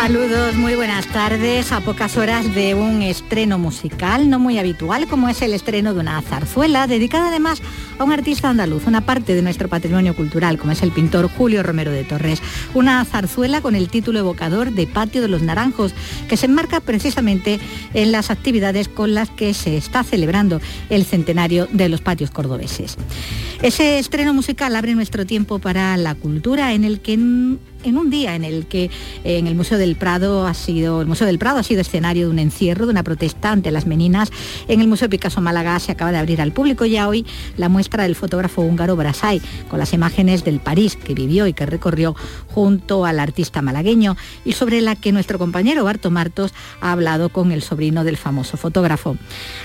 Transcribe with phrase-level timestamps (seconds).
[0.00, 1.72] Saludos, muy buenas tardes.
[1.72, 5.98] A pocas horas de un estreno musical no muy habitual como es el estreno de
[5.98, 7.60] una zarzuela dedicada además
[7.98, 11.64] a un artista andaluz, una parte de nuestro patrimonio cultural como es el pintor Julio
[11.64, 12.40] Romero de Torres.
[12.74, 15.92] Una zarzuela con el título evocador de Patio de los Naranjos
[16.28, 17.58] que se enmarca precisamente
[17.92, 22.96] en las actividades con las que se está celebrando el centenario de los patios cordobeses.
[23.62, 27.18] Ese estreno musical abre nuestro tiempo para la cultura en el que
[27.84, 28.90] en un día en el que
[29.24, 32.32] en el Museo del Prado ha sido, el Museo del Prado ha sido escenario de
[32.32, 34.30] un encierro, de una protesta ante las meninas.
[34.66, 37.24] En el Museo Picasso Málaga se acaba de abrir al público ya hoy
[37.56, 41.66] la muestra del fotógrafo húngaro Brasay, con las imágenes del París que vivió y que
[41.66, 42.16] recorrió
[42.48, 47.52] junto al artista malagueño y sobre la que nuestro compañero Barto Martos ha hablado con
[47.52, 49.16] el sobrino del famoso fotógrafo.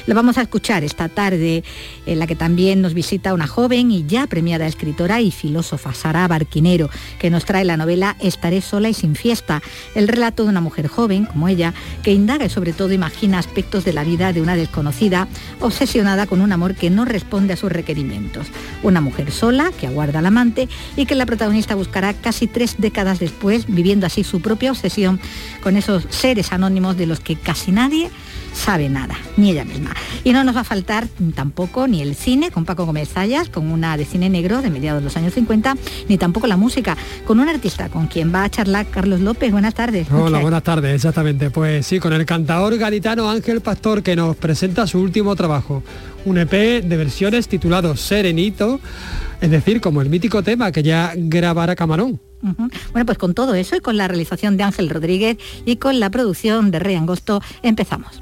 [0.08, 1.64] Lo vamos a escuchar esta tarde,
[2.06, 6.28] en la que también nos visita una joven y ya premiada escritora y filósofa, Sara
[6.28, 9.62] Barquinero, que nos trae la novela Estaré sola y sin fiesta,
[9.96, 11.74] el relato de una mujer joven, como ella,
[12.04, 15.28] que indaga y sobre todo imagina aspectos de la vida de una desconocida,
[15.60, 18.48] obsesionada con un amor que no responde a sus requerimientos.
[18.84, 23.20] Una mujer sola, que aguarda al amante y que la protagonista buscará casi tres décadas
[23.20, 25.20] después, viviendo así su propia obsesión
[25.62, 28.10] con esos seres anónimos de los que casi nadie
[28.54, 29.94] sabe nada, ni ella misma.
[30.24, 33.72] Y no nos va a faltar tampoco ni el cine con Paco Gómez Zayas, con
[33.72, 35.76] una de cine negro de mediados de los años 50,
[36.08, 39.52] ni tampoco la música, con un artista con quien va a charlar Carlos López.
[39.52, 40.08] Buenas tardes.
[40.12, 41.50] Hola, buenas tardes, exactamente.
[41.50, 45.84] Pues sí, con el cantador gaditano Ángel Pastor que nos presenta su último trabajo,
[46.26, 46.52] un EP
[46.84, 48.80] de versiones titulado Serenito,
[49.42, 52.20] es decir, como el mítico tema que ya grabará Camarón.
[52.92, 56.10] Bueno, pues con todo eso y con la realización de Ángel Rodríguez y con la
[56.10, 58.22] producción de Rey Angosto, empezamos.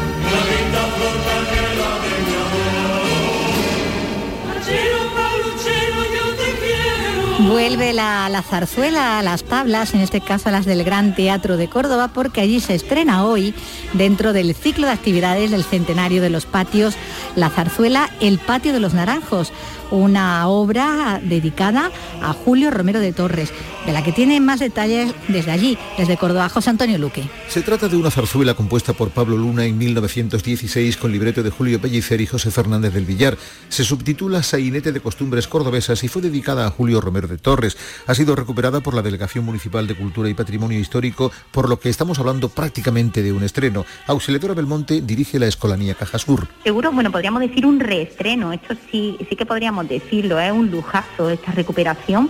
[7.51, 11.57] Vuelve la, la zarzuela a las tablas, en este caso a las del Gran Teatro
[11.57, 13.53] de Córdoba, porque allí se estrena hoy,
[13.91, 16.95] dentro del ciclo de actividades del centenario de los patios,
[17.35, 19.51] la zarzuela El Patio de los Naranjos,
[19.91, 21.91] una obra dedicada
[22.21, 23.53] a Julio Romero de Torres,
[23.85, 27.23] de la que tiene más detalles desde allí, desde Córdoba, José Antonio Luque.
[27.47, 31.81] Se trata de una zarzuela compuesta por Pablo Luna en 1916 con libreto de Julio
[31.81, 33.37] Pellicer y José Fernández del Villar.
[33.69, 37.77] Se subtitula Sainete de Costumbres Cordobesas y fue dedicada a Julio Romero de Torres.
[38.07, 41.89] Ha sido recuperada por la Delegación Municipal de Cultura y Patrimonio Histórico, por lo que
[41.89, 43.85] estamos hablando prácticamente de un estreno.
[44.07, 46.47] Auxiliadora Belmonte dirige la Escolanía Cajasur.
[46.63, 51.29] Seguro, bueno, podríamos decir un reestreno, esto sí, sí que podríamos decirlo, es un lujazo
[51.29, 52.29] esta recuperación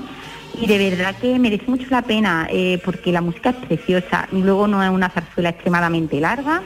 [0.59, 4.67] y de verdad que merece mucho la pena eh, porque la música es preciosa, luego
[4.67, 6.61] no es una zarzuela extremadamente larga,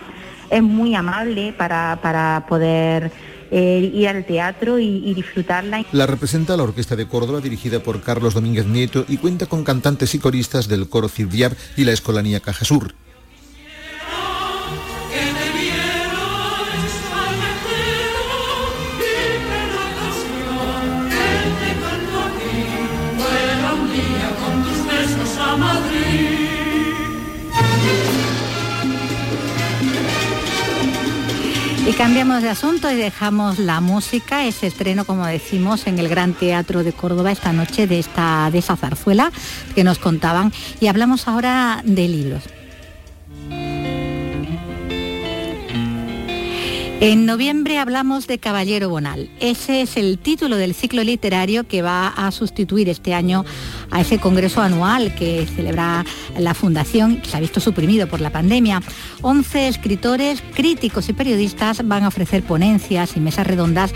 [0.50, 3.12] es muy amable para, para poder
[3.52, 5.86] eh, ir al teatro y, y disfrutarla.
[5.92, 10.16] La representa la Orquesta de Córdoba dirigida por Carlos Domínguez Nieto y cuenta con cantantes
[10.16, 12.96] y coristas del coro Cirviar y la Escolanía Cajasur.
[31.88, 36.34] Y cambiamos de asunto y dejamos la música, ese estreno, como decimos, en el Gran
[36.34, 39.32] Teatro de Córdoba esta noche de, esta, de esa zarzuela
[39.76, 40.52] que nos contaban.
[40.80, 42.44] Y hablamos ahora de libros.
[47.08, 49.30] En noviembre hablamos de Caballero Bonal.
[49.40, 53.46] Ese es el título del ciclo literario que va a sustituir este año
[53.92, 56.04] a ese congreso anual que celebra
[56.36, 58.82] la Fundación, que se ha visto suprimido por la pandemia.
[59.22, 63.94] 11 escritores, críticos y periodistas van a ofrecer ponencias y mesas redondas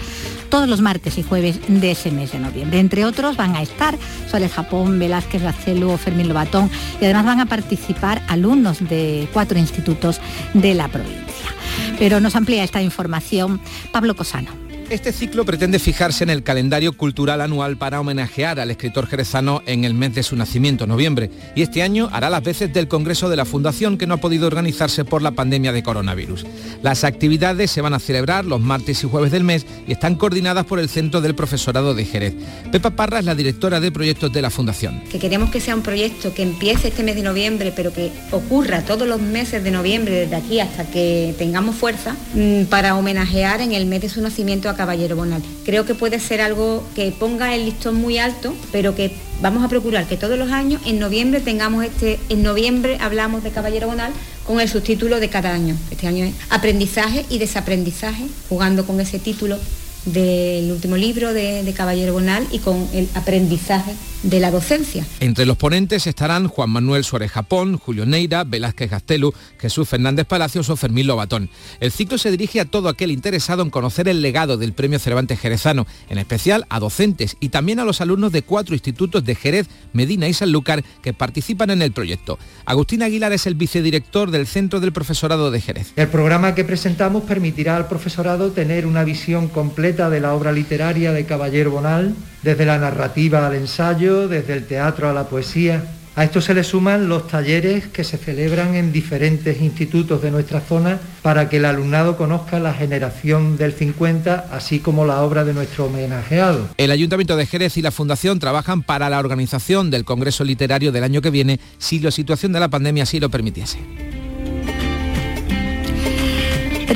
[0.49, 2.79] todos los martes y jueves de ese mes de noviembre.
[2.79, 3.97] Entre otros van a estar
[4.29, 6.69] Soles Japón, Velázquez Gacelu, Fermín Lobatón
[7.01, 10.21] y además van a participar alumnos de cuatro institutos
[10.53, 11.58] de la provincia.
[11.99, 13.59] Pero nos amplía esta información
[13.91, 14.68] Pablo Cosano.
[14.89, 19.83] Este ciclo pretende fijarse en el calendario cultural anual para homenajear al escritor jerezano en
[19.83, 23.35] el mes de su nacimiento, noviembre, y este año hará las veces del Congreso de
[23.35, 26.43] la Fundación que no ha podido organizarse por la pandemia de coronavirus.
[26.81, 30.65] Las actividades se van a celebrar los martes y jueves del mes y están coordinadas
[30.65, 32.33] por el Centro del Profesorado de Jerez.
[32.71, 35.03] Pepa Parra es la directora de proyectos de la Fundación.
[35.11, 38.81] Que queremos que sea un proyecto que empiece este mes de noviembre, pero que ocurra
[38.81, 43.73] todos los meses de noviembre, desde aquí hasta que tengamos fuerza, mm, para homenajear en
[43.73, 45.43] el mes de su nacimiento a Caballero Bonal.
[45.65, 49.11] Creo que puede ser algo que ponga el listón muy alto, pero que
[49.41, 53.51] vamos a procurar que todos los años en noviembre tengamos este, en noviembre hablamos de
[53.51, 54.13] Caballero Bonal
[54.47, 55.75] con el subtítulo de cada año.
[55.91, 59.57] Este año es aprendizaje y desaprendizaje, jugando con ese título
[60.13, 65.05] del último libro de, de, Caballero Bonal y con el aprendizaje de la docencia.
[65.19, 70.69] Entre los ponentes estarán Juan Manuel Suárez Japón, Julio Neira, Velázquez Gastelu, Jesús Fernández Palacios
[70.69, 71.49] o Fermín Lobatón.
[71.79, 75.39] El ciclo se dirige a todo aquel interesado en conocer el legado del Premio Cervantes
[75.39, 79.67] Jerezano, en especial a docentes y también a los alumnos de cuatro institutos de Jerez,
[79.93, 82.37] Medina y Sanlúcar que participan en el proyecto.
[82.65, 85.93] Agustín Aguilar es el vicedirector del Centro del Profesorado de Jerez.
[85.95, 91.11] El programa que presentamos permitirá al profesorado tener una visión completa de la obra literaria
[91.11, 92.13] de Caballero Bonal,
[92.43, 95.83] desde la narrativa al ensayo, desde el teatro a la poesía.
[96.15, 100.59] A esto se le suman los talleres que se celebran en diferentes institutos de nuestra
[100.59, 105.53] zona para que el alumnado conozca la generación del 50, así como la obra de
[105.53, 106.67] nuestro homenajeado.
[106.77, 111.05] El Ayuntamiento de Jerez y la Fundación trabajan para la organización del Congreso Literario del
[111.05, 113.79] año que viene, si la situación de la pandemia así lo permitiese.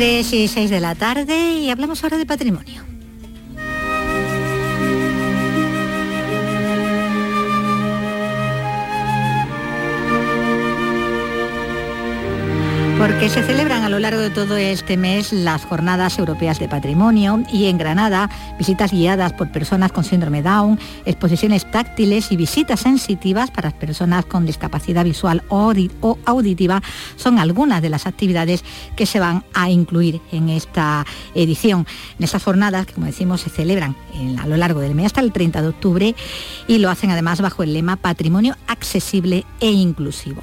[0.03, 2.83] 3 y 6 de la tarde y hablamos ahora de patrimonio.
[12.97, 17.43] Porque se celebran a lo largo de todo este mes las Jornadas Europeas de Patrimonio
[17.51, 23.51] y en Granada visitas guiadas por personas con síndrome Down, exposiciones táctiles y visitas sensitivas
[23.51, 25.73] para personas con discapacidad visual o
[26.25, 26.81] auditiva
[27.15, 28.63] son algunas de las actividades
[28.95, 31.05] que se van a incluir en esta
[31.35, 31.87] edición.
[32.17, 33.95] En estas jornadas, que como decimos se celebran
[34.41, 36.15] a lo largo del mes hasta el 30 de octubre
[36.67, 40.41] y lo hacen además bajo el lema Patrimonio accesible e inclusivo.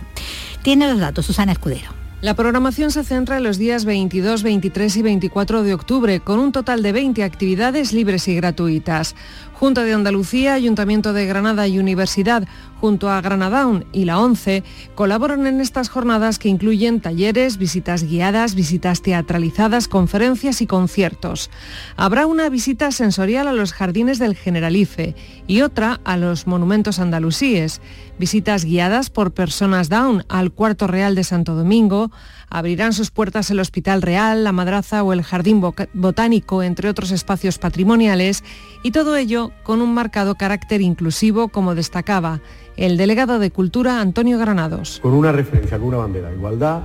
[0.62, 2.00] Tiene los datos Susana Escudero.
[2.22, 6.52] La programación se centra en los días 22, 23 y 24 de octubre, con un
[6.52, 9.17] total de 20 actividades libres y gratuitas.
[9.55, 12.46] Junta de Andalucía, Ayuntamiento de Granada y Universidad,
[12.81, 18.55] junto a Granadaun y la ONCE, colaboran en estas jornadas que incluyen talleres, visitas guiadas,
[18.55, 21.50] visitas teatralizadas, conferencias y conciertos.
[21.97, 25.15] Habrá una visita sensorial a los jardines del Generalife
[25.47, 27.82] y otra a los monumentos andalusíes,
[28.19, 32.11] visitas guiadas por personas Down al Cuarto Real de Santo Domingo,
[32.49, 35.62] abrirán sus puertas el Hospital Real, la Madraza o el Jardín
[35.93, 38.43] Botánico, entre otros espacios patrimoniales,
[38.83, 42.41] y todo ello con un marcado carácter inclusivo, como destacaba
[42.76, 45.00] el delegado de Cultura Antonio Granados.
[45.00, 46.82] Con una referencia, con una bandera, igualdad,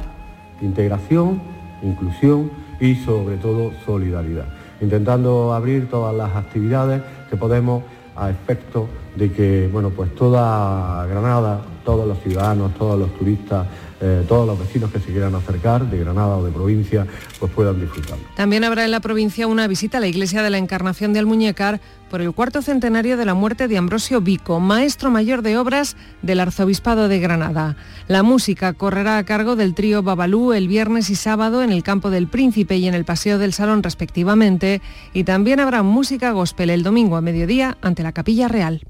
[0.61, 1.41] integración,
[1.83, 4.45] inclusión y sobre todo solidaridad,
[4.81, 7.83] intentando abrir todas las actividades que podemos
[8.15, 13.67] a efecto de que bueno, pues toda Granada, todos los ciudadanos, todos los turistas,
[14.01, 17.07] eh, todos los vecinos que se quieran acercar de Granada o de provincia
[17.39, 18.17] pues puedan disfrutar.
[18.35, 21.79] También habrá en la provincia una visita a la iglesia de la Encarnación de Almuñécar
[22.09, 26.39] por el cuarto centenario de la muerte de Ambrosio Vico, maestro mayor de obras del
[26.39, 27.75] Arzobispado de Granada.
[28.07, 32.09] La música correrá a cargo del trío Babalú el viernes y sábado en el Campo
[32.09, 34.81] del Príncipe y en el Paseo del Salón respectivamente,
[35.13, 38.81] y también habrá música gospel el domingo a mediodía ante la Capilla Real.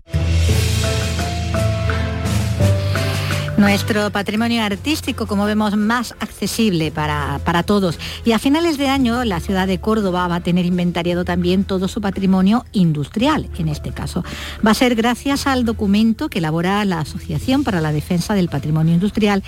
[3.57, 7.97] Nuestro patrimonio artístico, como vemos, más accesible para, para, todos.
[8.25, 11.87] Y a finales de año, la ciudad de Córdoba va a tener inventariado también todo
[11.87, 14.25] su patrimonio industrial, en este caso.
[14.65, 18.93] Va a ser gracias al documento que elabora la Asociación para la Defensa del Patrimonio
[18.93, 19.41] Industrial,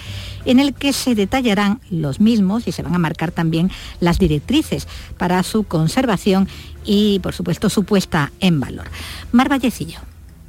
[0.45, 4.87] en el que se detallarán los mismos y se van a marcar también las directrices
[5.17, 6.47] para su conservación
[6.85, 8.87] y, por supuesto, su puesta en valor.
[9.33, 9.99] Mar Vallecillo.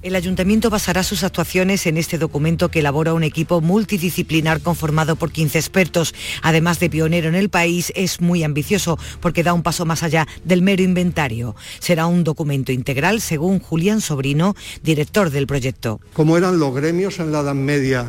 [0.01, 5.33] El ayuntamiento basará sus actuaciones en este documento que elabora un equipo multidisciplinar conformado por
[5.33, 6.15] 15 expertos.
[6.41, 10.29] Además de pionero en el país, es muy ambicioso porque da un paso más allá
[10.45, 11.57] del mero inventario.
[11.81, 16.01] Será un documento integral, según Julián Sobrino, director del proyecto.
[16.13, 18.09] ¿Cómo eran los gremios en la Edad Media?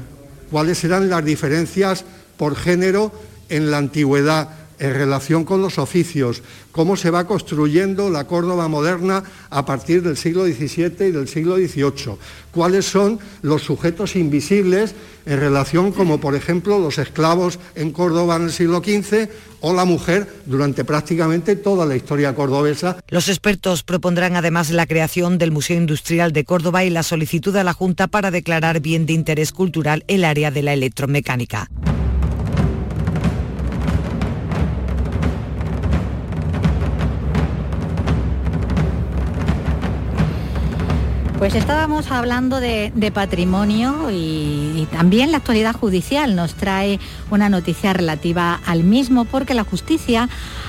[0.52, 2.06] ¿Cuáles eran las diferencias
[2.38, 3.12] por género
[3.50, 4.50] en la antigüedad?
[4.80, 10.18] En relación con los oficios, cómo se va construyendo la Córdoba moderna a partir del
[10.18, 12.16] siglo XVII y del siglo XVIII,
[12.52, 14.96] cuáles son los sujetos invisibles
[15.26, 19.30] en relación como por ejemplo los esclavos en Córdoba en el siglo XV
[19.62, 22.98] o la mujer durante prácticamente toda la historia cordobesa.
[23.10, 27.64] Los expertos propondrán además la creación del Museo Industrial de Córdoba y la solicitud a
[27.64, 31.70] la Junta para declarar bien de interés cultural el área de la electromecánica.
[41.40, 47.00] Pues estábamos hablando de, patrimonio y, también la actualidad judicial nos trae
[47.32, 50.28] una noticia relativa al mismo porque la justicia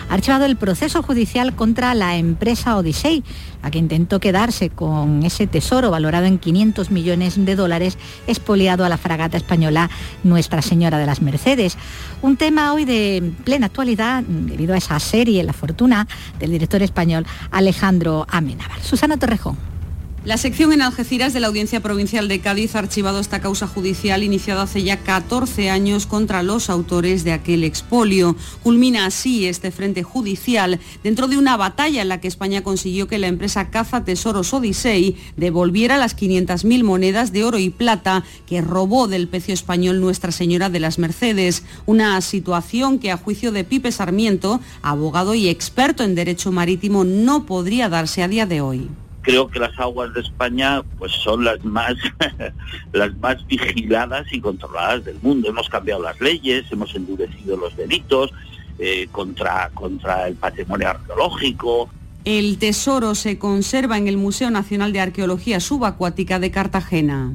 [0.09, 3.25] ha archivado el proceso judicial contra la empresa Odisei,
[3.65, 7.99] la que intentó quedarse con ese tesoro valorado en 500 millones de dólares
[8.29, 9.91] expoliado a la fragata española
[10.23, 11.77] Nuestra Señora de las Mercedes.
[12.23, 16.07] Un tema hoy de plena actualidad debido a esa serie La Fortuna
[16.39, 18.81] del director español Alejandro Amenábar.
[18.83, 19.80] Susana Torrejón.
[20.23, 24.23] La sección en Algeciras de la Audiencia Provincial de Cádiz ha archivado esta causa judicial
[24.23, 28.37] iniciada hace ya 14 años contra los autores de aquel expolio.
[28.63, 33.19] Culmina así este frente judicial dentro de una batalla en la que España consiguió que
[33.19, 39.09] la empresa Caza Tesoros Odisei devolviera las 500.000 monedas de oro y plata que robó
[39.09, 41.63] del pecio español Nuestra Señora de las Mercedes.
[41.87, 47.47] Una situación que a juicio de Pipe Sarmiento, abogado y experto en derecho marítimo, no
[47.47, 48.91] podría darse a día de hoy
[49.23, 51.95] creo que las aguas de España pues son las más
[52.93, 55.49] las más vigiladas y controladas del mundo.
[55.49, 58.33] Hemos cambiado las leyes, hemos endurecido los delitos
[58.79, 61.91] eh, contra, contra el patrimonio arqueológico.
[62.25, 67.35] El tesoro se conserva en el Museo Nacional de Arqueología Subacuática de Cartagena.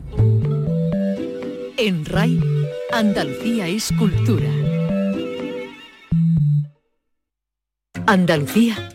[1.77, 2.39] En RAI,
[2.91, 4.49] Andalucía es cultura.
[8.05, 8.94] Andalucía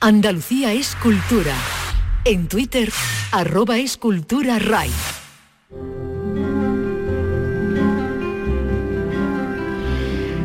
[0.00, 1.56] Andalucía es cultura.
[2.24, 2.92] En Twitter,
[3.32, 4.92] arroba escultura RAI.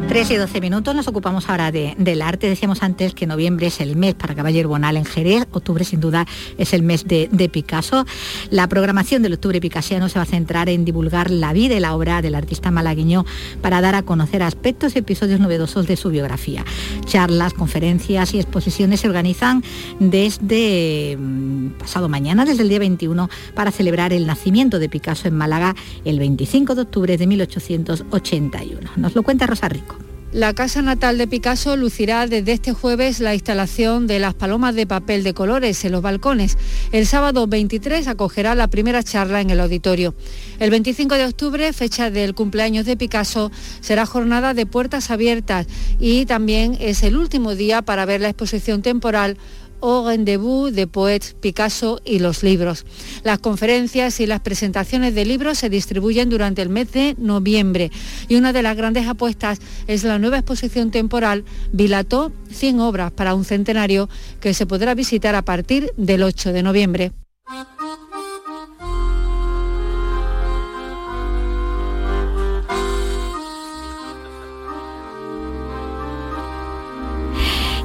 [0.08, 2.48] 3 y 12 minutos, nos ocupamos ahora del arte.
[2.48, 6.28] Decíamos antes que noviembre es el mes para Caballero Bonal en Jerez, octubre sin duda
[6.58, 8.06] es el mes de, Picasso.
[8.50, 11.96] La programación del octubre picasiano se va a centrar en divulgar la vida y la
[11.96, 13.26] obra del artista malagueño
[13.62, 16.64] para dar a conocer aspectos y episodios novedosos de su biografía.
[17.06, 19.64] Charlas, conferencias y exposiciones se organizan
[20.00, 25.36] desde mm, pasado mañana, desde el día 21, para celebrar el nacimiento de Picasso en
[25.36, 28.92] Málaga el 25 de octubre de 1881.
[28.98, 30.03] Nos lo cuenta Rosa Rico.
[30.34, 34.88] La casa natal de Picasso lucirá desde este jueves la instalación de las palomas de
[34.88, 36.58] papel de colores en los balcones.
[36.92, 40.16] El sábado 23 acogerá la primera charla en el auditorio.
[40.58, 45.68] El 25 de octubre, fecha del cumpleaños de Picasso, será jornada de puertas abiertas
[46.00, 49.38] y también es el último día para ver la exposición temporal
[49.86, 52.86] o Rendezvous de Poets, Picasso y los libros.
[53.24, 57.92] Las conferencias y las presentaciones de libros se distribuyen durante el mes de noviembre
[58.30, 63.36] y una de las grandes apuestas es la nueva exposición temporal Vilató 100 obras para
[63.36, 64.08] un centenario
[64.40, 67.23] que se podrá visitar a partir del 8 de noviembre.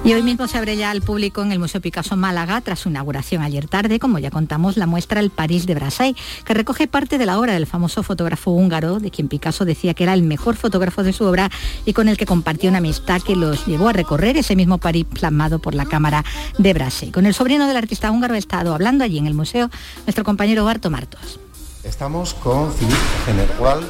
[0.09, 2.88] Y hoy mismo se abre ya al público en el Museo Picasso Málaga, tras su
[2.88, 7.19] inauguración ayer tarde, como ya contamos, la muestra El París de Brassai, que recoge parte
[7.19, 10.57] de la obra del famoso fotógrafo húngaro, de quien Picasso decía que era el mejor
[10.57, 11.50] fotógrafo de su obra
[11.85, 15.05] y con el que compartió una amistad que los llevó a recorrer ese mismo París
[15.05, 16.25] plasmado por la cámara
[16.57, 17.11] de Brassai.
[17.11, 19.69] Con el sobrino del artista húngaro ha estado hablando allí en el museo
[20.07, 21.38] nuestro compañero Barto Martos.
[21.85, 22.97] Estamos con Philippe
[23.27, 23.87] General,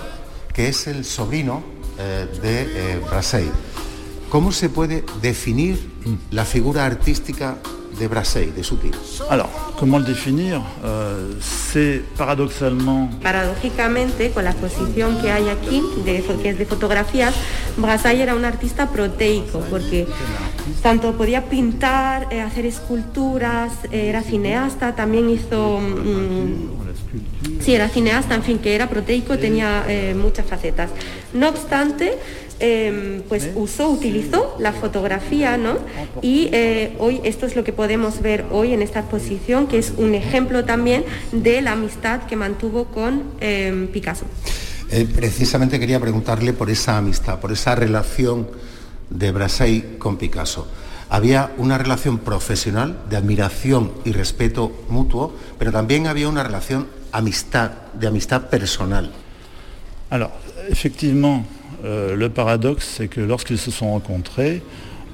[0.53, 1.63] que es el sobrino
[1.97, 2.63] eh, de
[2.97, 3.01] eh.
[4.31, 5.79] ¿Cómo se puede definir
[6.31, 7.57] la figura artística
[7.99, 8.93] de Brassai, de Sutil
[9.31, 13.09] Alors, comment le définir euh, C'est paradoxalement...
[13.23, 17.35] Paradójicamente, con la exposición que hay aquí, de, que es de fotografías,
[17.79, 20.07] Brassai era un artista proteico, porque
[20.83, 25.81] tanto podía pintar, eh, hacer esculturas, eh, era cineasta, también hizo...
[25.81, 26.79] Mm,
[27.61, 30.91] Sí, era cineasta, en fin, que era proteico, tenía eh, muchas facetas.
[31.33, 32.19] No obstante,
[32.61, 35.79] em, pues usó, utilizó la fotografía, ¿no?
[36.23, 39.93] Y eh, hoy esto es lo que podemos ver hoy en esta exposición, que es
[39.97, 44.27] un ejemplo también de la amistad que mantuvo con em, Picasso.
[44.91, 48.49] Eh, precisamente quería preguntarle por esa amistad, por esa relación
[49.11, 50.67] de Brassai con Picasso.
[51.11, 57.71] Había una relación profesional de admiración y respeto mutuo, pero también había una relación amistad,
[57.95, 59.11] de amistad personal.
[60.11, 60.31] Alors,
[60.71, 61.45] effectivement,
[61.85, 64.63] euh, le paradoxe, que lorsqu'ils se sont rencontrés,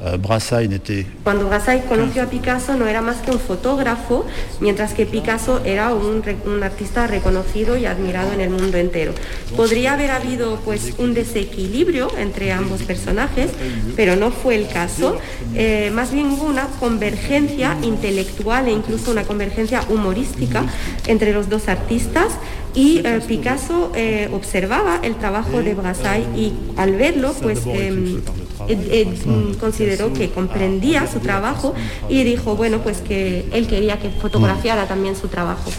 [0.03, 4.27] euh, Brassai n'était Cuando Brassai conoció a Picasso no era más que un fotógrafo,
[4.61, 9.13] mientras que Picasso era un artista reconocido y admirado en el mundo entero.
[9.57, 13.51] Podría haber habido pues un desequilibrio entre ambos personajes,
[13.95, 15.17] pero no fue el caso.
[15.55, 20.65] Eh, más bien hubo una convergencia intelectual e incluso una convergencia humorística
[21.07, 22.33] entre los dos artistas
[22.75, 28.23] y eh, Picasso eh, observaba el trabajo de Brassai y al verlo pues em, eh,
[28.69, 31.75] eh, mm, consideró que comprendía su trabajo
[32.09, 35.71] y dijo bueno pues que él quería que fotografiara también su trabajo.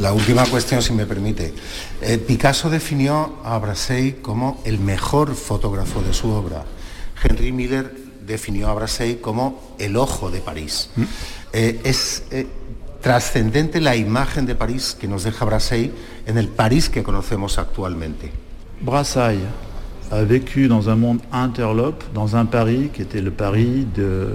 [0.00, 1.52] La última cuestión, si me permite.
[2.00, 6.64] Eh, Picasso definió a Brassai como el mejor fotógrafo de su obra.
[7.22, 7.92] Henry Miller
[8.26, 10.88] definió a Brassai como el ojo de París.
[11.52, 12.46] Eh, es eh,
[13.00, 15.90] trascendente la imagen de París que nos deja Brassai
[16.26, 18.30] en el París que conocemos actualmente.
[18.80, 19.38] Brassai
[20.10, 24.34] a vécu dans un monde interlope, dans un Paris qui était le Paris de,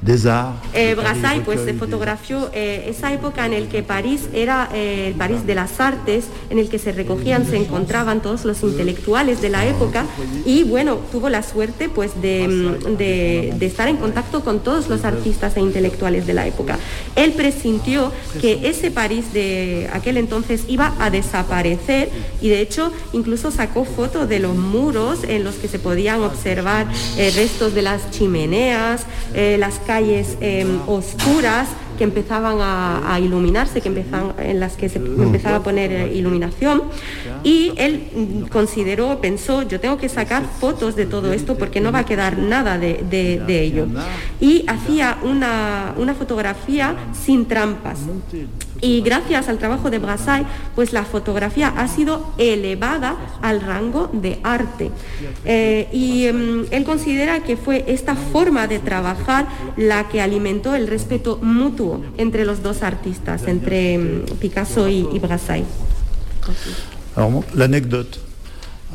[0.00, 0.54] des arts.
[0.74, 5.14] Eh, Brassai pues se fotografió eh, esa época en el que París era eh, el
[5.14, 9.48] París de las artes, en el que se recogían, se encontraban todos los intelectuales de
[9.48, 10.04] la época
[10.46, 14.88] y bueno, tuvo la suerte pues de, mm, de- de estar en contacto con todos
[14.88, 16.78] los artistas e intelectuales de la época.
[17.16, 22.08] Él presintió que ese París de aquel entonces iba a desaparecer
[22.40, 26.86] y de hecho incluso sacó fotos de los muros en los que se podían observar
[27.16, 29.02] restos de las chimeneas,
[29.34, 31.66] las calles eh, oscuras
[31.96, 36.82] que empezaban a, iluminarse, que empezaban, en las que se empezaba a poner eh, iluminación.
[37.42, 42.00] Y él consideró, pensó, yo tengo que sacar fotos de todo esto porque no va
[42.00, 43.86] a quedar nada de, de- de ello.
[44.40, 47.98] Y hacía una, una fotografía sin trampas.
[48.80, 54.38] Y gracias al trabajo de Brassai, pues la fotografía ha sido elevada al rango de
[54.42, 54.90] arte.
[55.44, 60.86] Eh, y mm, él considera que fue esta forma de trabajar la que alimentó el
[60.86, 65.64] respeto mutuo entre los dos artistas, entre mm, Picasso y, y Brassai.
[67.54, 68.27] L'anecdote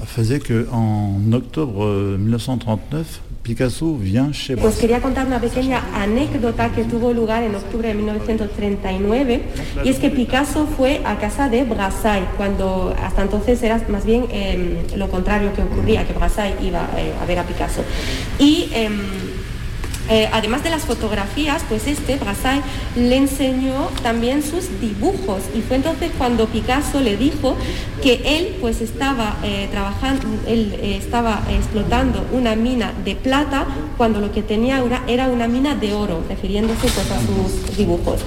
[0.05, 4.81] faisait que en octobre euh, 1939, Picasso vient chez Pues Brassai.
[4.81, 9.41] quería contar una pequeña anécdota que tuvo lugar en octubre de 1939
[9.83, 14.25] y es que Picasso fue a casa de Brassai cuando hasta entonces era más bien
[14.31, 17.83] em, lo contrario que ocurría, que Brassai iba eh, a ver a Picasso.
[18.39, 19.01] Y em,
[20.09, 22.61] eh, además de las fotografías, pues este, Brassai,
[22.95, 27.55] le enseñó también sus dibujos y fue entonces cuando Picasso le dijo
[28.01, 33.65] que él pues estaba eh, trabajando, él eh, estaba explotando una mina de plata
[33.97, 38.21] cuando lo que tenía era, una mina de oro, refiriéndose pues a sus dibujos.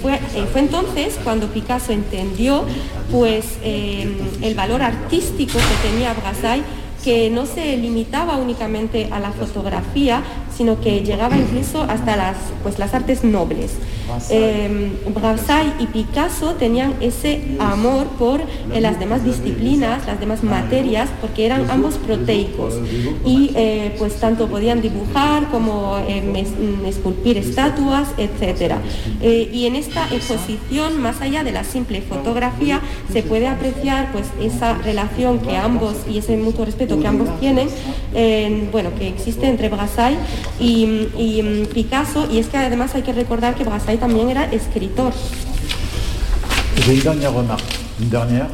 [0.00, 0.18] Fue,
[0.52, 2.64] fue entonces cuando Picasso entendió
[3.10, 4.08] pues eh,
[4.42, 6.62] el valor artístico que tenía Brassai
[7.02, 10.22] que no se limitaba únicamente a la fotografía,
[10.60, 13.78] sino que llegaba incluso hasta las, pues, las artes nobles.
[14.28, 21.08] Eh, Brassai y Picasso tenían ese amor por eh, las demás disciplinas, las demás materias,
[21.22, 22.74] porque eran ambos proteicos.
[23.24, 28.74] Y eh, pues tanto podían dibujar como eh, mm, esculpir estatuas, etc.
[29.22, 34.74] Y en esta exposición, más allá de la simple fotografía, se puede apreciar pues esa
[34.74, 37.68] relación que ambos y ese mutuo respeto que ambos tienen,
[38.72, 40.16] bueno, que existe entre Brassai
[40.58, 40.84] y,
[41.16, 42.26] y, Picasso.
[42.30, 45.12] Y es que además hay que recordar que Brassai también era escritor.
[46.86, 47.78] J'ai une dernière remarque.
[48.00, 48.48] Une dernière.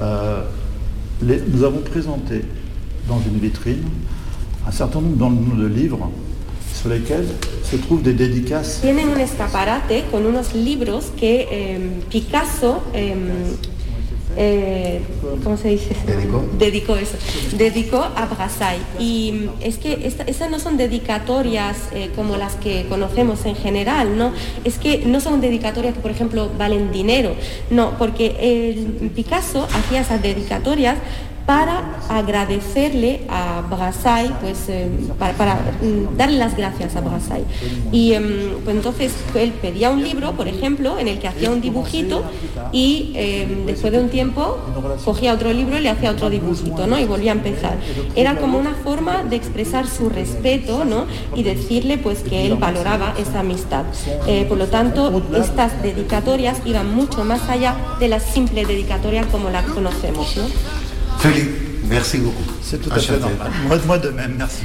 [0.00, 0.42] Euh,
[1.22, 2.42] les- nous avons présenté
[3.08, 3.84] dans une vitrine
[4.66, 6.10] un certain nombre de livres
[6.74, 7.26] sur lesquels
[7.62, 11.78] se trouvent des dédicaces Tienen un escaparate con unos libros que eh,
[12.10, 13.14] Picasso, eh,
[14.36, 15.00] eh,
[15.42, 15.94] ¿cómo se dice?
[16.58, 16.96] Dedicó.
[16.96, 17.16] eso.
[17.56, 18.78] Dedicó a Brassai.
[18.98, 24.16] Y es que esta- esas no son dedicatorias eh, como las que conocemos en general,
[24.16, 24.32] ¿no?
[24.64, 27.34] Es que no son dedicatorias que, por ejemplo, valen dinero.
[27.70, 30.96] No, porque el Picasso hacía esas dedicatorias
[31.46, 37.44] para agradecerle a Brassai, pues eh, para, mm, darle las gracias a Brassai.
[37.92, 41.60] Y em, pues entonces él pedía un libro, por ejemplo, en el que hacía un
[41.60, 42.22] dibujito
[42.72, 44.58] y em, después de un tiempo
[45.04, 46.98] cogía otro libro y le hacía otro dibujito, ¿no?
[46.98, 47.76] Y volvía a empezar.
[48.16, 51.06] Era como una forma de expresar su respeto, ¿no?
[51.34, 53.84] Y decirle pues que él valoraba esa amistad.
[54.26, 59.50] Eh, por lo tanto, estas dedicatorias iban mucho más allá de la simple dedicatoria como
[59.50, 60.83] la conocemos, ¿no?
[61.24, 61.56] Philippe,
[61.88, 62.44] merci beaucoup.
[62.60, 63.50] C'est tout à fait normal.
[63.66, 64.62] Moi, moi de même, merci.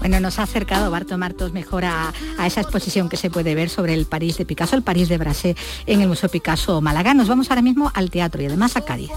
[0.00, 3.70] Bueno, nos ha acercado Barto Martos mejor a, a, esa exposición que se puede ver
[3.70, 7.14] sobre el París de Picasso, el París de Brasé, en el Museo Picasso Málaga.
[7.14, 9.10] Nos vamos ahora mismo al teatro y además a Cádiz.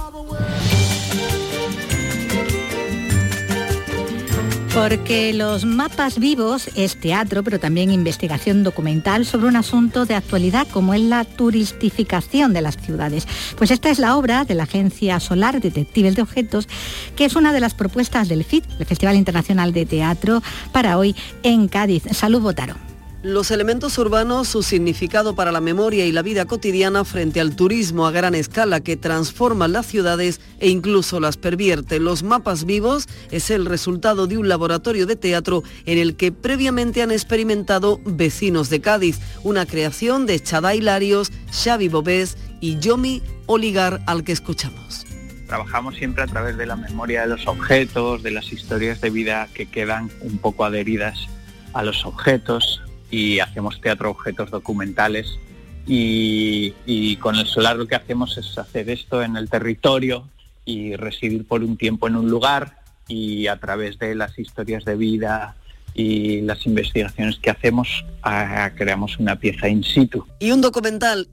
[4.74, 10.66] Porque Los Mapas Vivos es teatro, pero también investigación documental sobre un asunto de actualidad
[10.72, 13.28] como es la turistificación de las ciudades.
[13.58, 16.70] Pues esta es la obra de la agencia Solar Detectives de Objetos,
[17.18, 21.18] que es una de las propuestas del FIT, el Festival Internacional de Teatro, para hoy
[21.44, 22.04] en Cádiz.
[22.14, 22.91] Salud, Botaro.
[23.24, 28.08] Los elementos urbanos, su significado para la memoria y la vida cotidiana frente al turismo
[28.08, 32.00] a gran escala que transforma las ciudades e incluso las pervierte.
[32.00, 37.04] Los mapas vivos es el resultado de un laboratorio de teatro en el que previamente
[37.04, 44.02] han experimentado vecinos de Cádiz, una creación de Chada Hilarios, Xavi Bobés y Yomi Oligar
[44.08, 45.06] al que escuchamos.
[45.46, 49.48] Trabajamos siempre a través de la memoria de los objetos, de las historias de vida
[49.54, 51.28] que quedan un poco adheridas
[51.74, 55.38] a los objetos, y hacemos teatro objetos documentales.
[55.86, 60.30] Y, y, con el solar lo que hacemos es hacer esto en el territorio
[60.64, 64.96] y residir por un tiempo en un lugar y a través de las historias de
[64.96, 65.56] vida
[65.94, 70.26] y las investigaciones que hacemos a, creamos una pieza in situ.
[70.40, 71.28] Y un documental,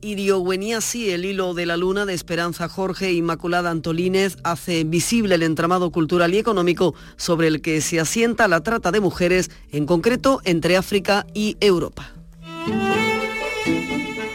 [0.80, 5.90] sí el hilo de la luna de Esperanza Jorge Inmaculada Antolínez, hace visible el entramado
[5.90, 10.76] cultural y económico sobre el que se asienta la trata de mujeres, en concreto entre
[10.76, 12.12] África y Europa.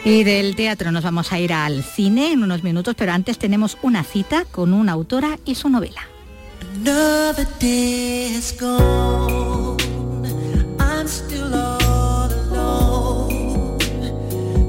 [0.04, 3.78] Y del teatro nos vamos a ir al cine en unos minutos, pero antes tenemos
[3.80, 6.02] una cita con una autora y su novela.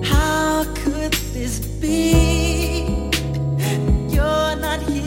[0.04, 2.84] How could this be?
[4.10, 5.05] You're not here.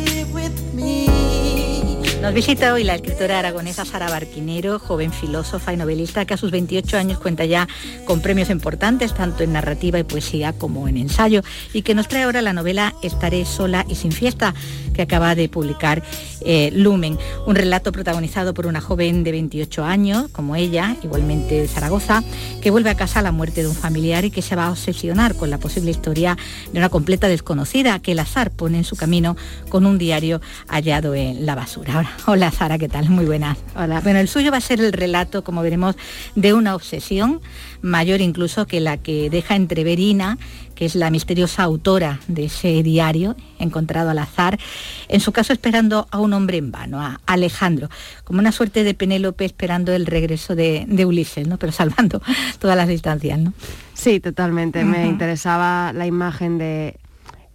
[2.20, 6.50] Nos visita hoy la escritora aragonesa Sara Barquinero, joven filósofa y novelista que a sus
[6.50, 7.68] 28 años cuenta ya
[8.07, 12.24] con premios importantes tanto en narrativa y poesía como en ensayo y que nos trae
[12.24, 14.52] ahora la novela Estaré sola y sin fiesta
[14.94, 16.02] que acaba de publicar
[16.40, 21.68] eh, Lumen, un relato protagonizado por una joven de 28 años, como ella, igualmente de
[21.68, 22.24] Zaragoza,
[22.61, 24.70] que vuelve a casa a la muerte de un familiar y que se va a
[24.72, 26.37] obsesionar con la posible historia
[26.72, 29.37] de una completa desconocida que el azar pone en su camino
[29.68, 32.08] con un diario hallado en la basura.
[32.27, 33.09] Hola Sara, ¿qué tal?
[33.09, 33.59] Muy buenas.
[33.77, 34.01] Hola.
[34.01, 35.97] Bueno, el suyo va a ser el relato, como veremos,
[36.35, 37.40] de una obsesión
[37.81, 40.38] mayor incluso que la que deja entreverina
[40.79, 44.61] que es la misteriosa autora de ese diario encontrado al azar,
[45.09, 47.88] en su caso esperando a un hombre en vano, a Alejandro,
[48.23, 51.59] como una suerte de Penélope esperando el regreso de, Ulises, ¿no?
[51.59, 52.23] pero salvando
[52.61, 53.40] todas las distancias.
[53.40, 53.55] ¿no?
[53.92, 54.85] Sí, totalmente.
[54.85, 57.01] Me interesaba la imagen de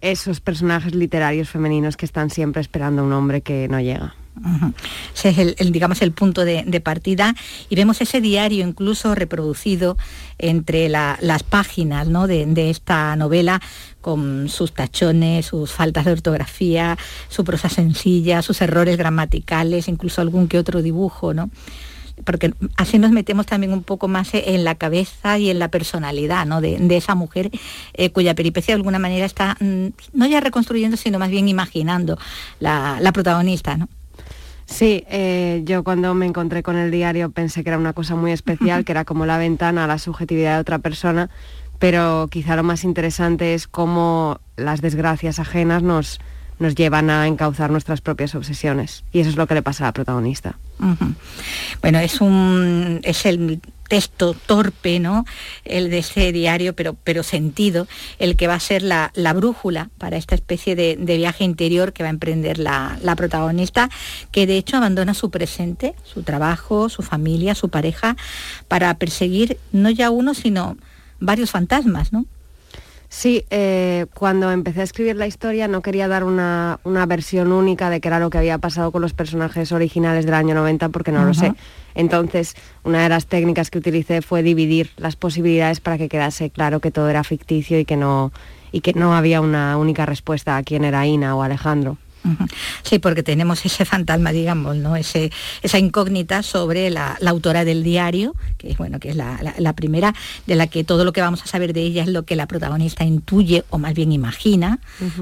[0.02, 4.14] esos personajes literarios femeninos que están siempre esperando a un hombre que no llega.
[5.14, 7.34] Ese es el, digamos, el punto de, partida
[7.68, 9.96] y vemos ese diario incluso reproducido
[10.38, 13.60] entre las páginas de, esta novela
[14.00, 20.48] con sus tachones, sus faltas de ortografía, su prosa sencilla, sus errores gramaticales, incluso algún
[20.48, 21.50] que otro dibujo, ¿no?
[22.24, 26.46] porque así nos metemos también un poco más en la cabeza y en la personalidad
[26.60, 27.50] de, esa mujer
[27.94, 32.16] eh, cuya peripecia de alguna manera está mm, no ya reconstruyendo, sino más bien imaginando
[32.60, 33.76] la, la protagonista.
[33.76, 33.88] ¿no?
[34.66, 38.32] Sí, eh, yo cuando me encontré con el diario pensé que era una cosa muy
[38.32, 41.30] especial, que era como la ventana a la subjetividad de otra persona,
[41.78, 46.18] pero quizá lo más interesante es cómo las desgracias ajenas nos,
[46.58, 49.04] nos llevan a encauzar nuestras propias obsesiones.
[49.12, 50.56] Y eso es lo que le pasa a la protagonista.
[51.80, 55.24] Bueno, es un es el texto torpe, ¿no?
[55.64, 57.86] El de ese diario, pero, pero sentido,
[58.18, 62.08] el que va a ser la, brújula para esta especie de, viaje interior que va
[62.08, 63.90] a emprender la, la, protagonista,
[64.32, 68.16] que de hecho abandona su presente, su trabajo, su familia, su pareja,
[68.68, 70.76] para perseguir no ya uno, sino
[71.20, 72.26] varios fantasmas, ¿no?
[73.16, 78.00] Sí, eh, cuando empecé a escribir la historia no quería dar una, versión única de
[78.00, 81.24] qué era lo que había pasado con los personajes originales del año 90 porque no
[81.24, 81.54] lo sé.
[81.94, 86.80] Entonces, una de las técnicas que utilicé fue dividir las posibilidades para que quedase claro
[86.80, 88.32] que todo era ficticio y que no,
[88.72, 91.96] y que no había una única respuesta a quién era Ina o Alejandro.
[92.82, 94.96] Sí, porque tenemos ese fantasma, digamos, ¿no?
[94.96, 95.30] Ese,
[95.62, 100.14] esa incógnita sobre la, autora del diario, que es bueno, que es la, primera,
[100.46, 102.46] de la que todo lo que vamos a saber de ella es lo que la
[102.46, 104.78] protagonista intuye o más bien imagina,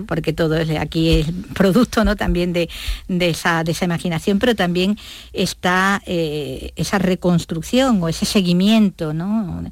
[0.07, 2.17] porque todo es, aquí es producto ¿no?
[2.17, 2.69] también de,
[3.09, 4.97] esa, de esa imaginación, pero también
[5.33, 9.65] está eh, esa reconstrucción o ese seguimiento, ¿no?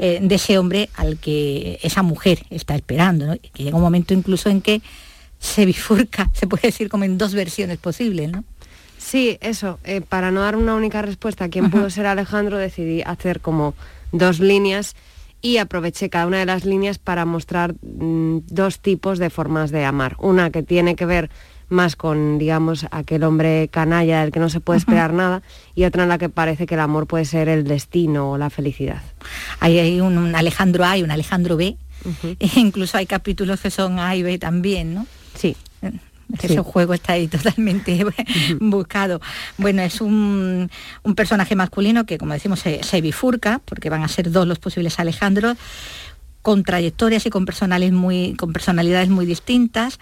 [0.00, 3.34] Eh, de ese hombre al que esa mujer está esperando, ¿no?
[3.52, 4.80] que llega un momento incluso en que
[5.38, 8.44] se bifurca, se puede decir como en dos versiones posibles, ¿no?
[8.98, 9.78] Sí, eso.
[9.84, 13.74] Eh, para no dar una única respuesta a quién pudo ser Alejandro, decidí hacer como
[14.12, 14.96] dos líneas
[15.40, 19.84] y aproveché cada una de las líneas para mostrar mm, dos tipos de formas de
[19.84, 20.16] amar.
[20.18, 21.30] Una que tiene que ver
[21.68, 25.42] más con, digamos, aquel hombre canalla del que no se puede esperar nada,
[25.74, 28.50] y otra en la que parece que el amor puede ser el destino o la
[28.50, 29.02] felicidad.
[29.60, 31.76] Hay un, Alejandro A y un Alejandro B,
[32.38, 35.06] e incluso hay capítulos que son A y B también, ¿no?
[35.34, 35.56] Sí.
[36.42, 38.04] Ese juego está ahí totalmente
[38.60, 39.20] buscado.
[39.56, 40.70] Bueno, es un,
[41.16, 45.56] personaje masculino que, como decimos, se, bifurca, porque van a ser dos los posibles Alejandros,
[46.42, 49.98] con trayectorias y con, personales muy, con personalidades muy distintas,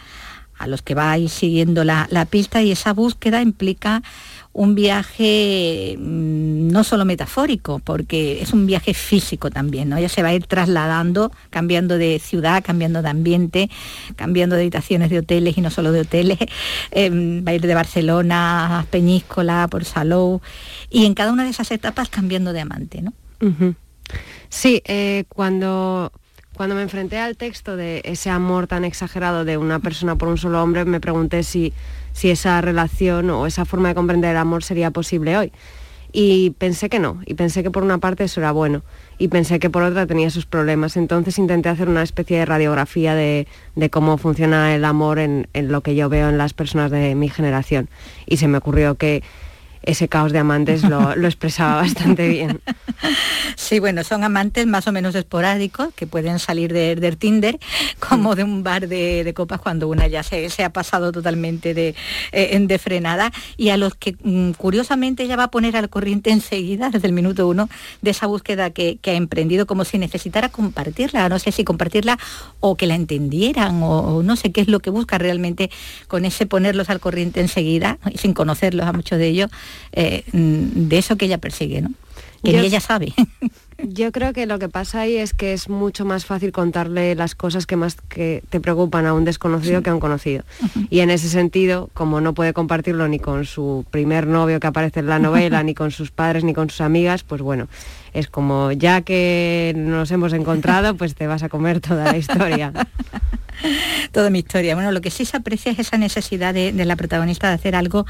[0.58, 4.02] a los que vais siguiendo la, la pista, y esa búsqueda implica
[4.56, 9.98] un viaje mm, no solo metafórico, porque es un viaje físico también, ¿no?
[9.98, 13.70] Ella se va a ir trasladando, cambiando de ciudad, cambiando de ambiente,
[14.16, 16.38] cambiando de habitaciones de hoteles y no solo de hoteles,
[16.90, 20.40] em, va a ir de Barcelona a Peñíscola, por Salou,
[20.88, 23.12] y en cada una de esas etapas cambiando de amante, ¿no?
[24.48, 26.12] Sí, eh, cuando
[26.56, 30.38] cuando me enfrenté al texto de ese amor tan exagerado de una persona por un
[30.38, 31.72] solo hombre, me pregunté si
[32.16, 35.52] si esa relación o esa forma de comprender el amor sería posible hoy.
[36.12, 38.82] Y pensé que no, y pensé que por una parte eso era bueno,
[39.18, 40.96] y pensé que por otra tenía sus problemas.
[40.96, 43.46] Entonces intenté hacer una especie de radiografía de,
[43.90, 47.28] cómo funciona el amor en, en lo que yo veo en las personas de mi
[47.28, 47.90] generación.
[48.24, 49.22] Y se me ocurrió que
[49.87, 52.61] ese caos de amantes lo, expresaba bastante bien.
[53.57, 57.59] Sí, bueno, son amantes más o menos esporádicos que pueden salir de, del Tinder
[57.99, 61.94] como de un bar de, copas cuando una ya se, ha pasado totalmente de,
[62.33, 66.31] eh, de, frenada y a los que mm, curiosamente ella va a poner al corriente
[66.31, 67.68] enseguida, desde el minuto uno,
[68.03, 72.18] de esa búsqueda que, ha emprendido como si necesitara compartirla, no sé si compartirla
[72.61, 75.70] o que la entendieran o, no sé qué es lo que busca realmente
[76.09, 79.51] con ese ponerlos al corriente enseguida, sin conocerlos a muchos de ellos,
[79.92, 81.90] eh, de eso que ella persigue, ¿no?
[82.42, 83.12] Que ella sabe.
[83.82, 87.34] Yo creo que lo que pasa ahí es que es mucho más fácil contarle las
[87.34, 90.44] cosas que más que te preocupan a un desconocido que a un conocido.
[90.88, 95.00] Y en ese sentido, como no puede compartirlo ni con su primer novio que aparece
[95.00, 97.68] en la novela, ni con sus padres, ni con sus amigas, pues bueno,
[98.14, 102.72] es como ya que nos hemos encontrado, pues te vas a comer toda la historia.
[104.12, 104.74] toda mi historia.
[104.74, 108.06] Bueno, lo que sí se aprecia es esa necesidad de la protagonista de hacer algo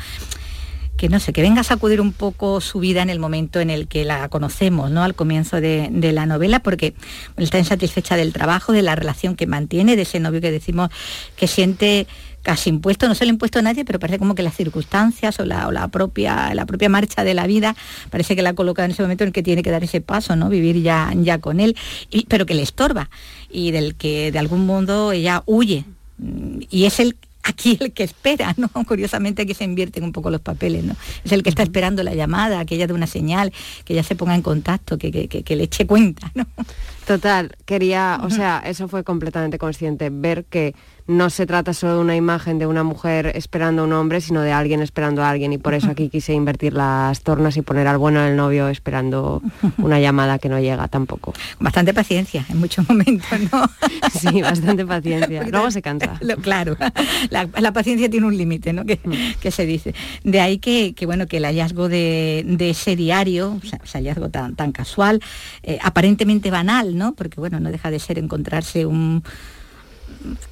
[0.97, 3.71] que no sé, que venga a sacudir un poco su vida en el momento en
[3.71, 5.03] el que la conocemos, ¿no?
[5.03, 6.95] Al comienzo de, la novela, porque
[7.37, 10.91] está insatisfecha del trabajo, de la relación que mantiene, de ese novio que decimos
[11.37, 12.07] que siente
[12.43, 15.41] casi impuesto, no se le ha impuesto a nadie, pero parece como que las circunstancias
[15.41, 17.75] o la, propia, la propia marcha de la vida,
[18.09, 20.37] parece que la coloca en ese momento en el que tiene que dar ese paso,
[20.37, 20.49] ¿no?
[20.49, 21.77] Vivir ya, ya con él,
[22.29, 23.11] pero que le estorba
[23.51, 25.85] y del que de algún modo ella huye.
[26.71, 28.69] Y es el aquí el que espera, ¿no?
[28.87, 30.97] Curiosamente aquí se invierten un poco los papeles, ¿no?
[31.25, 33.53] Es el que está esperando la llamada, que ella dé una señal,
[33.85, 36.47] que ella se ponga en contacto, que, que, le eche cuenta, ¿no?
[37.07, 40.75] Total, quería, o sea, eso fue completamente consciente, ver que
[41.07, 44.43] no se trata solo de una imagen de una mujer esperando a un hombre, sino
[44.43, 45.53] de alguien esperando a alguien.
[45.53, 49.41] Y por eso aquí quise invertir las tornas y poner al bueno del novio esperando
[49.79, 51.33] una llamada que no llega tampoco.
[51.61, 53.71] Bastante paciencia en muchos momentos, ¿no?
[54.13, 55.45] sí, bastante paciencia.
[55.49, 56.19] Luego se cansa.
[56.43, 56.77] claro,
[57.31, 58.83] la, paciencia tiene un límite, ¿no?
[58.83, 59.39] Mm.
[59.41, 59.95] Que, se dice.
[60.25, 65.21] De ahí que, bueno, que el hallazgo de, ese diario, ese hallazgo tan, tan casual,
[65.63, 67.15] eh, aparentemente banal, ¿no?
[67.15, 69.23] Porque bueno, no deja de ser encontrarse un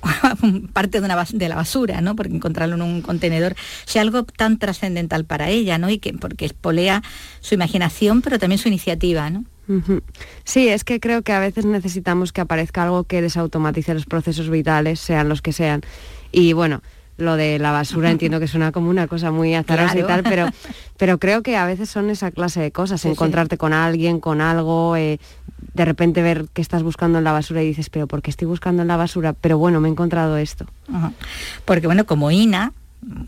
[0.72, 2.16] parte de, una, de la basura, ¿no?
[2.16, 3.54] Porque encontrarlo en un contenedor
[3.84, 5.90] sea algo tan trascendental para ella, ¿no?
[5.90, 7.02] Y que porque espolea
[7.40, 9.44] su imaginación, pero también su iniciativa, ¿no?
[10.44, 14.50] Sí, es que creo que a veces necesitamos que aparezca algo que desautomatice los procesos
[14.50, 15.80] vitales, sean los que sean.
[16.32, 16.82] Y bueno,
[17.16, 20.48] lo de la basura entiendo que suena como una cosa muy azarosa y tal, pero,
[20.98, 24.96] pero creo que a veces son esa clase de cosas, encontrarte con alguien, con algo,
[24.96, 25.18] eh,
[25.72, 28.46] de repente ver que estás buscando en la basura y dices, pero ¿por qué estoy
[28.46, 29.32] buscando en la basura?
[29.32, 30.66] Pero bueno, me he encontrado esto.
[31.64, 32.72] Porque bueno, como Ina,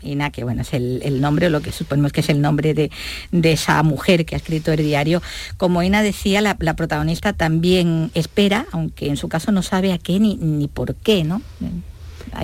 [0.01, 2.91] Ina, que bueno, es el, nombre o lo que suponemos que es el nombre de,
[3.31, 5.21] esa mujer que ha escrito el diario,
[5.57, 10.19] como Ina decía, la, protagonista también espera, aunque en su caso no sabe a qué
[10.19, 11.41] ni, ni por qué, ¿no?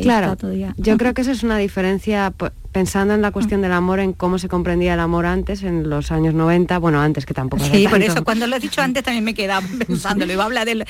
[0.02, 0.38] claro,
[0.78, 4.14] yo creo que esa es una diferencia pues, pensando en la cuestión del amor, en
[4.14, 7.64] cómo se comprendía el amor antes, en los años 90, bueno, antes que tampoco.
[7.64, 10.48] Sí, por eso cuando lo he dicho antes también me quedaba pensando, le iba a
[10.48, 10.86] hablar de,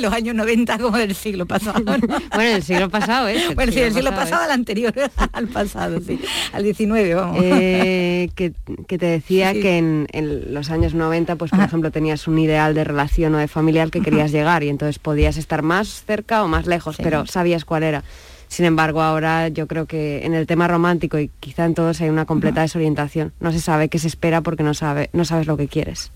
[0.00, 1.82] los años 90 como del siglo pasado.
[2.34, 3.40] bueno, el siglo pasado, ¿eh?
[3.54, 4.92] Bueno, sí, el siglo pasado al anterior,
[5.32, 6.20] al pasado, sí,
[6.52, 7.38] al 19, vamos.
[7.42, 8.50] Eh, que,
[8.98, 13.34] te decía que en, los años 90, pues por ejemplo, tenías un ideal de relación
[13.36, 16.96] o de familiar que querías llegar y entonces podías estar más cerca o más lejos,
[17.00, 18.02] pero sabías cuál era.
[18.50, 22.08] Sin embargo, ahora yo creo que en el tema romántico y quizá en todos hay
[22.08, 23.32] una completa desorientación.
[23.38, 26.10] No se sabe qué se espera porque no, sabe, no sabes lo que quieres.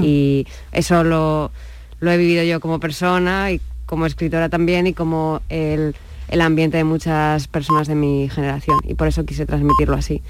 [0.00, 1.50] Y eso lo,
[1.98, 5.96] lo he vivido yo como persona y como escritora también y como el
[6.28, 10.22] el ambiente de muchas personas de mi generación y por eso quise transmitirlo así.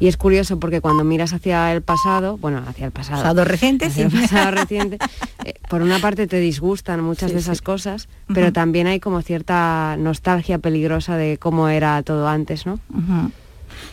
[0.00, 3.22] Y es curioso porque cuando miras hacia el pasado, bueno, hacia el pasado.
[3.22, 4.04] Pasado reciente, sí.
[4.04, 4.98] pasado reciente,
[5.44, 9.96] eh, por una parte te disgustan muchas de esas cosas, pero también hay como cierta
[9.98, 12.80] nostalgia peligrosa de cómo era todo antes, ¿no?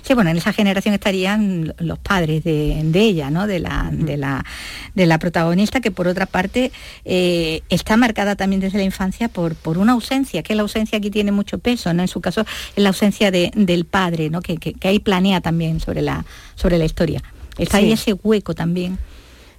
[0.02, 3.48] Sí, bueno, en esa generación estarían los padres de, ella, ¿no?
[3.48, 4.46] De la, de, la,
[4.96, 6.72] de la protagonista, que por otra parte
[7.06, 11.10] eh, está marcada también desde la infancia por, por una ausencia, que la ausencia aquí
[11.10, 12.02] tiene mucho peso, ¿no?
[12.02, 14.42] En su caso es la ausencia del padre, ¿no?
[14.42, 17.22] Que, que, ahí planea también sobre la, sobre la historia.
[17.58, 18.98] Está ahí ese hueco también.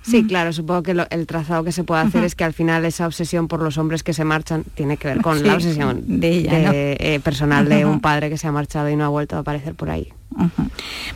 [0.03, 3.07] Sí, claro, supongo que el trazado que se puede hacer es que al final esa
[3.07, 6.71] obsesión por los hombres que se marchan tiene que ver con la obsesión de ella,
[6.75, 9.75] eh, personal de un padre que se ha marchado y no ha vuelto a aparecer
[9.75, 10.13] por ahí.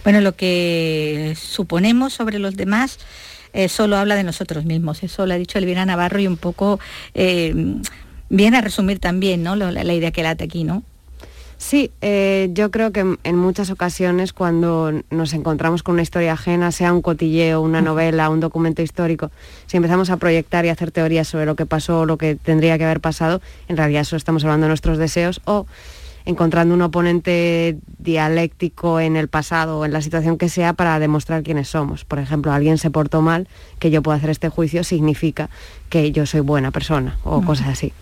[0.04, 2.98] Bueno, lo que suponemos sobre los demás
[3.52, 6.78] eh, solo habla de nosotros mismos, eso lo ha dicho Elvira Navarro y un poco
[7.14, 7.54] eh,
[8.28, 9.56] viene a resumir también ¿no?
[9.56, 10.82] la, la idea que late aquí, ¿no?
[11.58, 16.70] Sí, eh, yo creo que en muchas ocasiones cuando nos encontramos con una historia ajena,
[16.70, 19.30] sea un cotilleo, una novela, un documento histórico,
[19.66, 22.76] si empezamos a proyectar y hacer teorías sobre lo que pasó o lo que tendría
[22.76, 25.66] que haber pasado, en realidad solo estamos hablando de nuestros deseos o
[26.26, 31.42] encontrando un oponente dialéctico en el pasado o en la situación que sea para demostrar
[31.42, 32.04] quiénes somos.
[32.04, 35.48] Por ejemplo, alguien se portó mal, que yo pueda hacer este juicio significa
[35.88, 37.92] que yo soy buena persona o cosas así.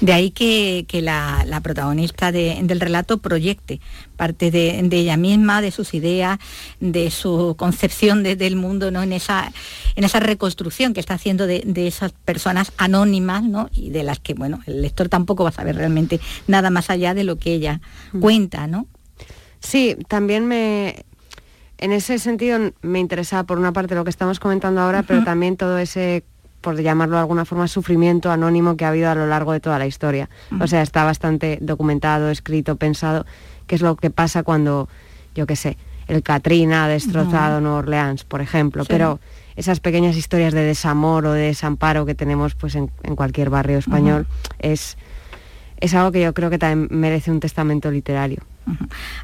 [0.00, 3.80] De ahí que, la, protagonista del relato proyecte
[4.16, 6.38] parte de, ella misma, de sus ideas,
[6.80, 9.02] de su concepción del mundo, ¿no?
[9.02, 9.52] en, esa,
[9.96, 13.68] en esa reconstrucción que está haciendo de, esas personas anónimas ¿no?
[13.72, 17.14] y de las que bueno, el lector tampoco va a saber realmente nada más allá
[17.14, 17.80] de lo que ella
[18.12, 18.20] mm.
[18.20, 18.66] cuenta.
[18.66, 18.86] ¿no?
[19.60, 21.04] Sí, también me,
[21.78, 25.56] en ese sentido me interesaba por una parte lo que estamos comentando ahora, pero también
[25.56, 26.24] todo ese
[26.60, 29.78] por llamarlo de alguna forma, sufrimiento anónimo que ha habido a lo largo de toda
[29.78, 30.28] la historia.
[30.60, 33.26] O sea, está bastante documentado, escrito, pensado,
[33.66, 34.88] qué es lo que pasa cuando,
[35.34, 35.76] yo qué sé,
[36.08, 39.20] el Katrina ha destrozado Nueva Orleans, por ejemplo, pero
[39.56, 44.26] esas pequeñas historias de desamor o de desamparo que tenemos pues en, cualquier barrio español
[44.58, 44.96] es,
[45.80, 48.42] es algo que yo creo que también merece un testamento literario.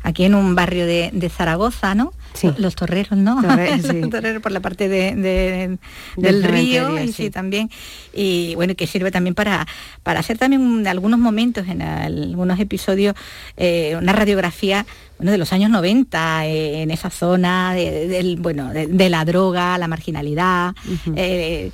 [0.02, 2.12] Aquí en un barrio de, Zaragoza, ¿no?
[2.58, 3.40] Los torreros, ¿no?
[4.10, 5.78] torreros por la parte de,
[6.16, 7.30] del, río y sí.
[7.30, 7.70] también.
[8.12, 9.66] Y bueno, que sirve también para,
[10.02, 13.14] para hacer también algunos momentos en algunos episodios
[13.56, 14.84] eh, una radiografía
[15.18, 19.86] bueno, de los años 90 eh, en esa zona de, bueno, de, la droga, la
[19.86, 20.74] marginalidad,
[21.14, 21.70] eh,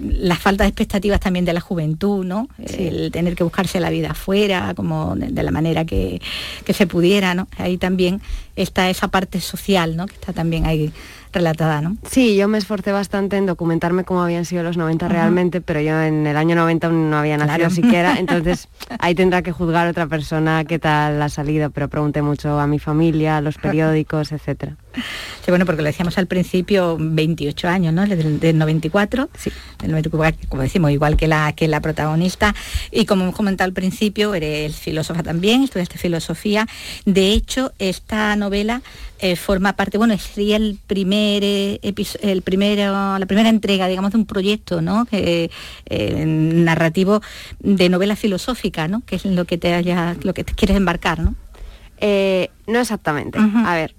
[0.00, 2.48] la falta de expectativas también de la juventud, ¿no?
[2.58, 6.22] El tener que buscarse la vida afuera, como de, la manera que,
[6.64, 7.48] que se pudiera, ¿no?
[7.58, 8.22] Ahí también
[8.56, 10.06] está esa parte social, ¿no?
[10.06, 10.92] Que está también ahí
[11.32, 11.96] relatada, ¿no?
[12.08, 16.00] Sí, yo me esforcé bastante en documentarme cómo habían sido los 90 realmente, pero yo
[16.00, 20.64] en el año 90 no había nacido siquiera, entonces ahí tendrá que juzgar otra persona
[20.64, 24.76] qué tal ha salido, pero pregunté mucho a mi familia, a los periódicos, etcétera.
[24.94, 28.06] Sí, bueno, porque lo decíamos al principio, 28 años, ¿no?
[28.06, 29.50] Del, 94, sí.
[29.80, 32.54] del 94, como decimos, igual que la, que la protagonista.
[32.90, 36.66] Y como hemos comentado al principio, eres filósofa también, estudiaste filosofía.
[37.04, 38.82] De hecho, esta novela
[39.22, 41.78] eh, forma parte, bueno, sería el primer, eh,
[42.22, 45.06] el primero, la primera entrega, digamos, de un proyecto, ¿no?
[45.12, 45.50] Eh,
[46.26, 47.20] narrativo
[47.58, 49.02] de novela filosófica, ¿no?
[49.04, 51.34] Que es lo que te haya, lo que te quieres embarcar, ¿no?
[52.66, 53.38] no exactamente.
[53.38, 53.94] A ver,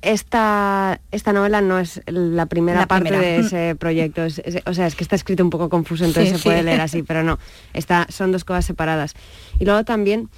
[0.00, 4.22] esta, esta novela no es la primera parte de ese proyecto.
[4.66, 7.22] o sea, es que está escrito un poco confuso, entonces se puede leer así, pero
[7.22, 7.38] no.
[7.74, 9.14] Está, son dos cosas separadas.
[9.58, 10.28] Y luego también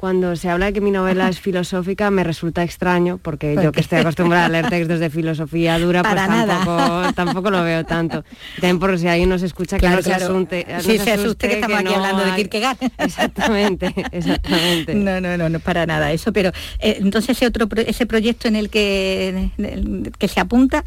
[0.00, 3.80] Cuando se habla de que mi novela es filosófica me resulta extraño porque yo que
[3.80, 8.24] estoy acostumbrada a leer textos de filosofía dura pues Para tampoco, tampoco lo veo tanto.
[8.54, 10.24] También por si alguien nos escucha que Claro, no se claro.
[10.24, 10.66] asunte.
[10.70, 12.78] no Sí, se asuste que estamos aquí no hablando de hay- Kierkegaard.
[12.98, 14.94] Exactamente, exactamente.
[14.94, 18.56] No, no, no, no para nada eso, pero eh, entonces ese otro ese proyecto en
[18.56, 20.82] el que en- que se apunta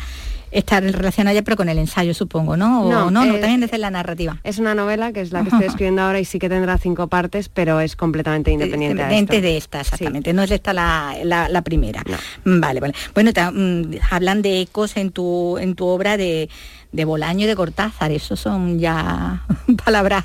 [0.54, 2.84] está relacionado ya pero con el ensayo, supongo, ¿no?
[2.86, 4.40] O no, no, eh, también desde la narrativa.
[4.44, 7.08] Es una novela que es la que estoy escribiendo ahora y sí que tendrá cinco
[7.08, 9.02] partes, pero es completamente independiente.
[9.02, 10.34] a Independiente de esta, exactamente.
[10.34, 12.04] No es esta la, la- la primera.
[12.46, 12.94] Vale, vale.
[13.14, 16.50] Bueno, mm, hablan de ecos en tu, en tu obra de,
[16.94, 18.12] de Bolaño y de Cortázar.
[18.12, 19.44] Eso son ya
[19.84, 20.24] palabras.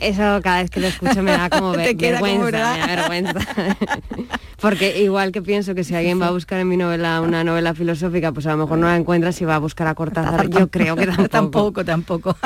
[0.00, 2.78] Eso cada vez que lo escucho me da como Te ve- queda como, vergüenza, me
[2.80, 3.34] da vergüenza.
[4.60, 7.74] Porque igual que pienso que si alguien va a buscar en mi novela una novela
[7.74, 10.48] filosófica, pues a lo mejor no la encuentra si va a buscar a Cortázar.
[10.48, 11.28] Yo creo que tampoco.
[11.28, 12.36] tampoco, tampoco.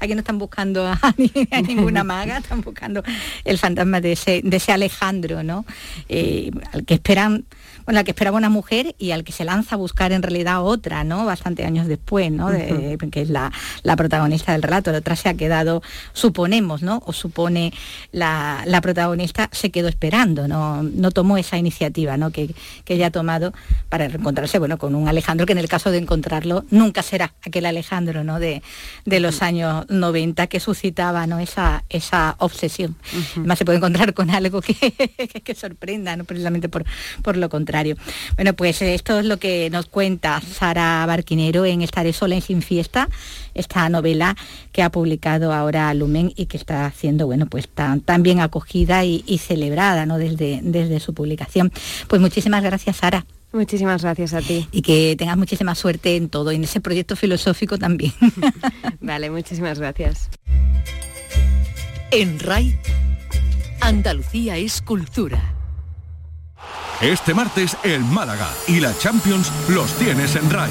[0.00, 3.02] Aquí no están buscando a, ni- a ninguna maga, están buscando
[3.44, 5.64] el fantasma de ese, de ese Alejandro, ¿no?
[6.10, 7.44] Eh, al que esperan,
[7.90, 10.64] bueno, al que esperaba una mujer y al que se lanza a buscar en realidad
[10.64, 11.24] otra, ¿no?
[11.26, 12.48] Bastante años después, ¿no?
[12.48, 13.50] De- que es la,
[13.82, 14.92] la protagonista del relato.
[14.92, 15.82] La otra se ha quedado,
[16.12, 17.02] suponemos, ¿no?
[17.04, 17.72] O supone
[18.12, 20.84] la, la protagonista se quedó esperando, ¿no?
[20.84, 22.30] No tomó esa iniciativa, ¿no?
[22.30, 23.52] Que, que ella ha tomado
[23.88, 27.66] para encontrarse, bueno, con un Alejandro que en el caso de encontrarlo nunca será aquel
[27.66, 28.38] Alejandro, ¿no?
[28.38, 28.62] De,
[29.04, 31.40] de los años 90 que suscitaba, ¿no?
[31.40, 32.94] Esa, esa obsesión.
[33.36, 34.74] Además se puede encontrar con algo que,
[35.32, 36.22] que, que sorprenda, ¿no?
[36.22, 36.84] Precisamente por,
[37.22, 37.79] por lo contrario.
[38.36, 42.62] Bueno, pues esto es lo que nos cuenta Sara Barquinero en Estaré sola y sin
[42.62, 43.08] fiesta,
[43.54, 44.36] esta novela
[44.72, 49.04] que ha publicado ahora Lumen y que está siendo, bueno, pues tan, tan bien acogida
[49.04, 50.18] y, y celebrada, ¿no?
[50.18, 51.72] Desde, desde su publicación.
[52.08, 53.24] Pues muchísimas gracias, Sara.
[53.52, 54.68] Muchísimas gracias a ti.
[54.70, 58.12] Y que tengas muchísima suerte en todo, y en ese proyecto filosófico también.
[59.00, 60.30] Vale, muchísimas gracias.
[62.12, 62.78] En RAI,
[63.80, 65.59] Andalucía es cultura.
[67.00, 70.70] Este martes el Málaga y la Champions los tienes en RAI.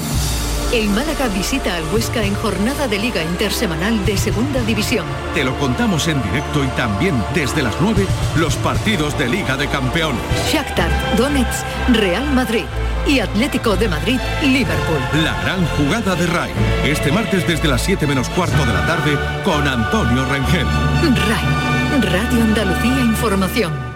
[0.72, 5.04] El Málaga visita al Huesca en jornada de Liga Intersemanal de Segunda División.
[5.34, 9.66] Te lo contamos en directo y también desde las 9 los partidos de Liga de
[9.66, 10.22] Campeones.
[10.52, 12.66] Shakhtar, Donetsk, Real Madrid
[13.04, 15.00] y Atlético de Madrid, Liverpool.
[15.24, 16.52] La gran jugada de RAI.
[16.84, 20.66] Este martes desde las 7 menos cuarto de la tarde con Antonio Rengel.
[21.02, 23.89] RAI, Radio Andalucía Información.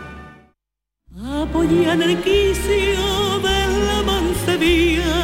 [1.55, 5.15] Apoyan el quicio de la mancebía.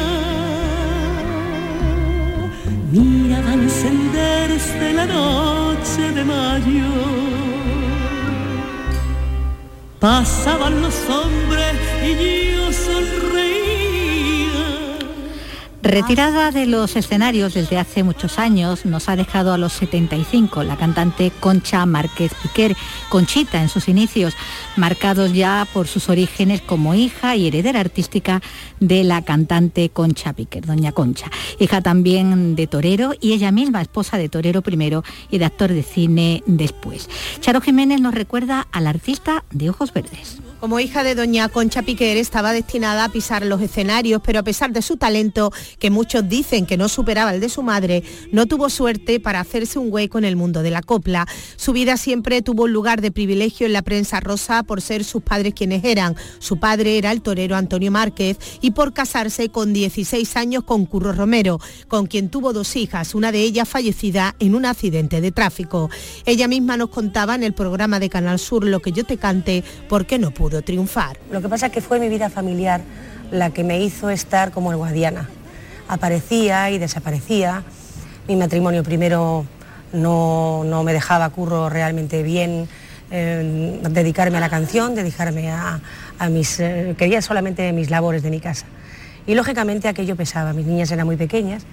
[2.91, 6.91] Miraba encenderse la noche de mayo.
[9.99, 11.75] Pasaban los hombres
[12.09, 13.70] y yo sonreía.
[15.91, 20.77] Retirada de los escenarios desde hace muchos años, nos ha dejado a los 75 la
[20.77, 22.77] cantante Concha Márquez Piquer,
[23.09, 24.33] Conchita en sus inicios,
[24.77, 28.41] marcados ya por sus orígenes como hija y heredera artística
[28.79, 31.29] de la cantante Concha Piquer, doña Concha,
[31.59, 35.83] hija también de torero y ella misma esposa de torero primero y de actor de
[35.83, 37.09] cine después.
[37.41, 40.40] Charo Jiménez nos recuerda al artista de ojos verdes.
[40.61, 44.71] Como hija de doña Concha Piquer estaba destinada a pisar los escenarios, pero a pesar
[44.71, 48.69] de su talento, que muchos dicen que no superaba el de su madre, no tuvo
[48.69, 51.27] suerte para hacerse un hueco en el mundo de la copla.
[51.55, 55.23] Su vida siempre tuvo un lugar de privilegio en la prensa rosa por ser sus
[55.23, 56.15] padres quienes eran.
[56.37, 61.11] Su padre era el torero Antonio Márquez y por casarse con 16 años con Curro
[61.11, 65.89] Romero, con quien tuvo dos hijas, una de ellas fallecida en un accidente de tráfico.
[66.27, 69.63] Ella misma nos contaba en el programa de Canal Sur Lo que yo te cante,
[69.89, 70.29] por qué no
[70.61, 71.17] triunfar.
[71.31, 72.81] Lo que pasa es que fue mi vida familiar
[73.31, 75.29] la que me hizo estar como el Guadiana.
[75.87, 77.63] Aparecía y desaparecía.
[78.27, 79.45] Mi matrimonio primero
[79.93, 82.67] no, no me dejaba curro realmente bien
[83.09, 85.79] eh, dedicarme a la canción, dedicarme a,
[86.19, 86.59] a mis...
[86.59, 88.65] eh, quería solamente mis labores de mi casa.
[89.27, 91.63] Y lógicamente aquello pesaba, mis niñas eran muy pequeñas,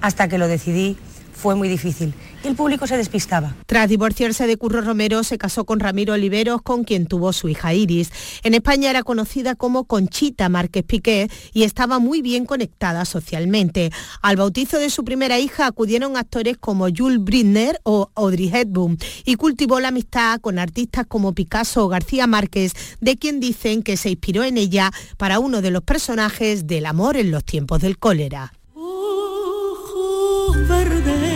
[0.00, 0.96] hasta que lo decidí
[1.38, 2.12] fue muy difícil
[2.44, 3.54] y el público se despistaba.
[3.66, 7.74] Tras divorciarse de Curro Romero, se casó con Ramiro Oliveros, con quien tuvo su hija
[7.74, 8.10] Iris.
[8.42, 13.90] En España era conocida como Conchita Márquez Piqué y estaba muy bien conectada socialmente.
[14.22, 19.36] Al bautizo de su primera hija acudieron actores como Jules Brindner o Audrey Hepburn y
[19.36, 24.10] cultivó la amistad con artistas como Picasso o García Márquez, de quien dicen que se
[24.10, 28.52] inspiró en ella para uno de los personajes del amor en los tiempos del cólera.
[28.74, 31.27] Ojos verdes,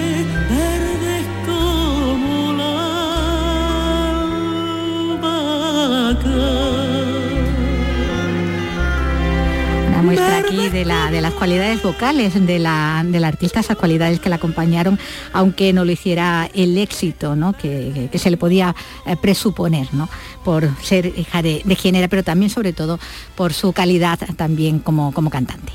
[10.16, 14.20] muestra aquí de, la, de las cualidades vocales de la, de la artista, esas cualidades
[14.20, 14.98] que la acompañaron,
[15.32, 17.54] aunque no lo hiciera el éxito ¿no?
[17.54, 18.74] que, que se le podía
[19.06, 20.08] eh, presuponer, ¿no?
[20.44, 22.98] por ser hija de, de quien era, pero también sobre todo
[23.34, 25.72] por su calidad también como, como cantante.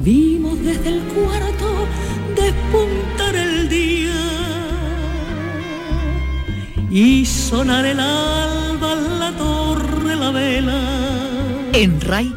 [0.00, 1.57] Vimos desde el cuarto
[6.90, 10.80] y sonar el alba en la torre la vela.
[11.72, 12.34] En RAI,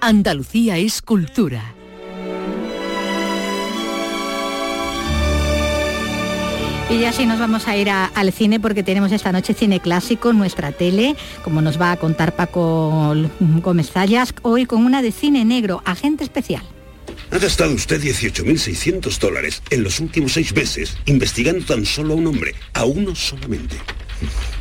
[0.00, 1.62] Andalucía es cultura.
[6.90, 9.80] Y ya sí nos vamos a ir a- al cine porque tenemos esta noche cine
[9.80, 13.14] clásico en nuestra tele, como nos va a contar Paco
[13.62, 16.62] Gómez Zayas, hoy con una de cine negro, agente especial.
[17.32, 22.26] Ha gastado usted 18.600 dólares en los últimos seis meses investigando tan solo a un
[22.26, 23.78] hombre, a uno solamente.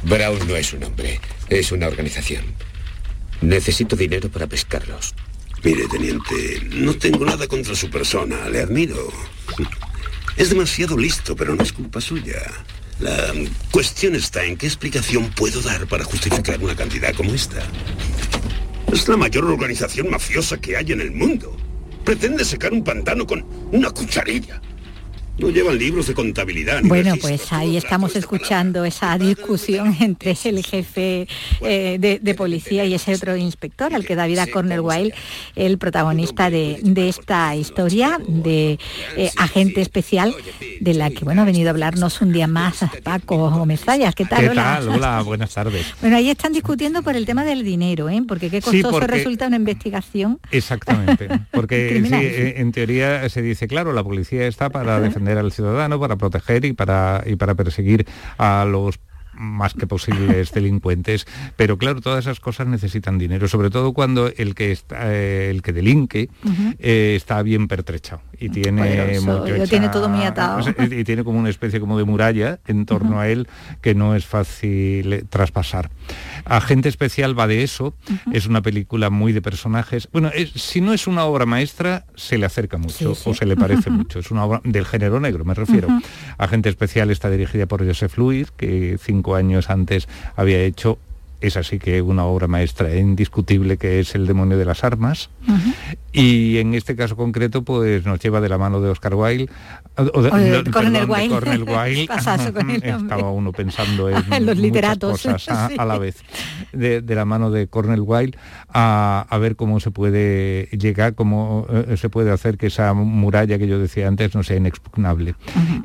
[0.03, 1.19] Brown no es un hombre,
[1.49, 2.45] es una organización.
[3.41, 5.13] Necesito dinero para pescarlos.
[5.65, 9.11] Mire, teniente, no tengo nada contra su persona, le admiro.
[10.37, 12.41] Es demasiado listo, pero no es culpa suya.
[13.01, 13.33] La
[13.71, 17.61] cuestión está en qué explicación puedo dar para justificar una cantidad como esta.
[18.93, 21.57] Es la mayor organización mafiosa que hay en el mundo.
[22.03, 24.59] Pretende secar un pantano con una cucharilla.
[25.41, 26.81] No llevan libros de contabilidad.
[26.81, 31.27] ni Bueno, pues ahí estamos escuchando esa discusión entre el jefe
[31.61, 35.13] eh, de, de policía y ese otro inspector, al que da vida Cornel Wilde,
[35.55, 38.77] el protagonista de, de esta historia de
[39.17, 40.33] eh, agente especial,
[40.79, 44.13] de la que bueno ha venido a hablarnos un día más Paco Gómez Zayas.
[44.15, 44.41] ¿Qué tal?
[44.41, 44.63] ¿Qué Hola.
[44.63, 44.89] tal?
[44.89, 45.85] Hola, buenas tardes.
[46.01, 48.21] Bueno, ahí están discutiendo por el tema del dinero, ¿eh?
[48.27, 50.39] porque qué Sí, costoso porque- resulta una investigación.
[50.51, 55.99] Exactamente, porque sí, en teoría se dice, claro, la policía está para defender al ciudadano,
[55.99, 58.05] para proteger y para, y para perseguir
[58.37, 58.99] a los
[59.33, 61.25] más que posibles delincuentes,
[61.55, 65.61] pero claro, todas esas cosas necesitan dinero, sobre todo cuando el que está, eh, el
[65.61, 66.29] que delinque
[66.79, 70.61] eh, está bien pertrechado y tiene mucho lo tiene todo muy atado.
[70.79, 73.47] y, y tiene como una especie como de muralla en torno a él
[73.81, 75.89] que no es fácil eh, traspasar.
[76.45, 77.93] Agente especial va de eso,
[78.31, 80.07] es una película muy de personajes.
[80.11, 83.29] Bueno, es- si no es una obra maestra, se le acerca mucho Sí, sí.
[83.29, 84.19] o se le parece mucho.
[84.19, 85.87] Es una obra del género negro, me refiero.
[86.37, 90.97] Agente especial está dirigida por Joseph Luis, que cinco años antes había hecho
[91.41, 95.29] es así que una obra maestra indiscutible que es El demonio de las armas.
[96.13, 99.49] Y en este caso concreto, pues nos lleva de la mano de Oscar Wilde.
[99.97, 101.29] o de- O de no, Cornel perdón, de Wilde.
[101.29, 102.87] Cornel Wilde.
[102.97, 105.75] Estaba uno pensando en, los muchas literatos, cosas a, sí.
[105.77, 106.17] a la vez.
[106.73, 108.37] De, de la mano de Cornel Wilde
[108.69, 113.57] a, a ver cómo se puede llegar, cómo eh, se puede hacer que esa muralla
[113.57, 115.35] que yo decía antes no sea inexpugnable.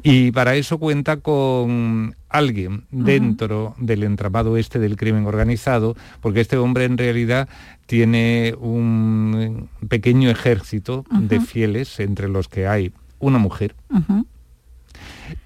[0.02, 6.56] Y para eso cuenta con alguien dentro del entramado este del crimen organizado, porque este
[6.56, 7.48] hombre en realidad
[7.86, 13.74] tiene un pequeño ejército de fieles entre los que hay una mujer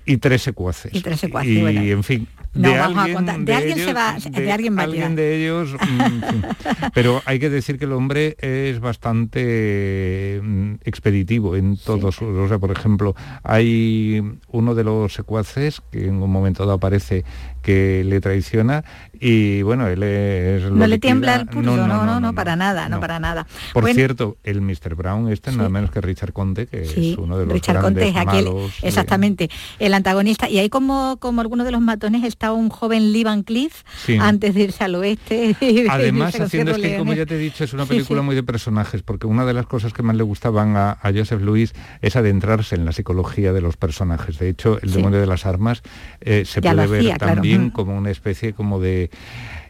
[0.04, 0.92] y tres secuaces.
[0.94, 1.80] Y tres secuaces, Y, bueno.
[1.80, 2.26] en fin.
[2.52, 3.40] No de vamos a alguien, contar.
[3.40, 7.48] De alguien se va- de alguien va a alguien de ellos, mm, pero hay que
[7.48, 13.14] decir que el hombre es bastante mm, expeditivo en todos sus, o sea, por ejemplo,
[13.42, 17.24] hay uno de los secuaces que en un momento dado aparece
[17.62, 18.84] que le traiciona
[19.20, 23.00] y bueno, él es No le tiembla el pulso, no, no, no, para nada, no,
[23.00, 23.46] para nada.
[23.72, 24.94] Por cierto, el Mr.
[24.94, 28.20] Brown este nada menos que Richard Conte, que es uno de los Richard grandes Conte
[28.20, 28.48] es aquel,
[28.82, 30.48] exactamente, el antagonista.
[30.48, 33.82] Y ahí como, como alguno de los matones está un joven Lee Van Cleef
[34.20, 35.56] antes de irse al oeste.
[35.90, 39.02] Además, haciendo es que, como ya te he dicho, es una película muy de personajes,
[39.02, 42.74] porque una de las cosas que más le gustaban a, a Joseph Lewis es adentrarse
[42.74, 44.38] en la psicología de los personajes.
[44.38, 45.82] De hecho, El demonio de las armas
[46.20, 49.09] eh, se Ya puede ver hacía, también como una especie como de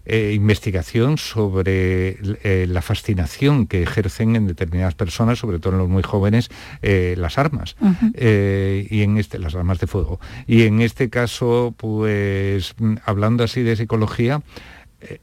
[0.06, 5.88] eh, investigación sobre eh, la fascinación que ejercen en determinadas personas, sobre todo en los
[5.88, 6.48] muy jóvenes,
[6.80, 7.76] eh, las armas.
[8.18, 10.18] Y en este, las armas de fuego.
[10.46, 14.42] Y en este caso, pues mm, hablando así de psicología,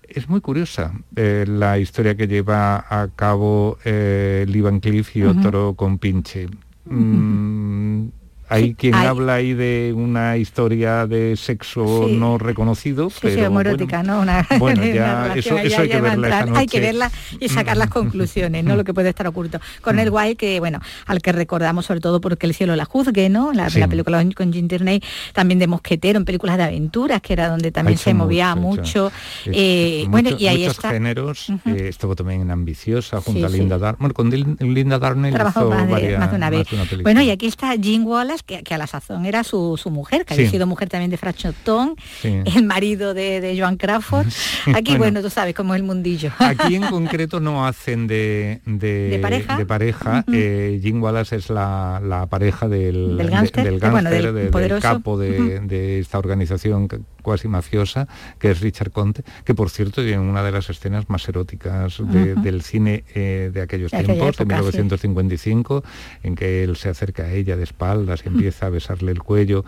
[0.07, 5.99] es muy curiosa la historia que lleva a cabo Lee Van Cleef y otro con
[5.99, 6.47] Pinche.
[6.85, 8.07] Mm,
[8.49, 12.15] hay quien habla ahí de una historia de sexo Sí.
[12.15, 14.21] no reconocido, Sí, pero sí, homoerótica, ¿no?
[14.21, 16.57] Una, bueno, ya, eso- hay ya que verla esta entrar.
[16.57, 16.87] Hay que noche.
[16.87, 18.75] verla y sacar las conclusiones, ¿no?
[18.75, 19.59] Lo que puede estar oculto.
[19.81, 23.53] Cornel Wilde, que bueno, al que recordamos sobre todo porque el cielo la juzgue, ¿no?
[23.53, 25.01] La, película con- con Jim Tierney,
[25.33, 29.11] también de Mosquetero, en películas de aventuras, que era donde también se movía mucho, mucho.
[29.45, 30.91] Eh, mucho- bueno, y ahí muchos está.
[30.91, 33.49] géneros, eh, estuvo también en Ambiciosa junto a.
[33.49, 33.97] Linda Darnell.
[33.99, 34.29] Bueno, con
[34.73, 36.59] Linda Darnell Trabajó hizo más de, varias- más de una vez.
[36.59, 37.03] más de una película.
[37.03, 40.25] bueno, y aquí está Jean Wallace, que, que a la sazón era su, su mujer,
[40.25, 40.51] que había Sí.
[40.51, 42.41] sido mujer también de Frachotón, Sí.
[42.55, 44.27] el marido de, de Joan Crawford.
[44.75, 45.07] Aquí, bueno.
[45.07, 45.21] Bueno.
[45.21, 46.31] tú sabes cómo es el mundillo.
[46.39, 49.65] Aquí en concreto no hacen de, de, ¿De pareja?
[49.65, 50.23] pareja.
[50.27, 50.35] Ujú.
[50.37, 54.33] Eh, Jean Wallace es la, la pareja del, Del de- gángster, del, eh, bueno, del
[54.51, 56.87] de- capo de, de esta organización
[57.21, 58.07] cuasi mafiosa,
[58.39, 62.35] que es Richard Conte, que por cierto tiene una de las escenas más eróticas de-
[62.35, 64.77] del cine eh, de aquellos De tiempos, de época, sí.
[64.77, 65.83] 1955,
[66.23, 69.65] en que él se acerca a ella de espaldas empieza a besarle el cuello.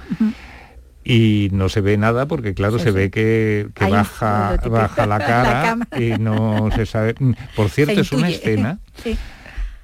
[1.04, 2.96] Y no se ve nada porque, claro, Sí, se sí.
[2.96, 7.16] ve que, baja, baja la cara y no se sabe.
[7.56, 9.18] Por cierto, Se es una escena Sí.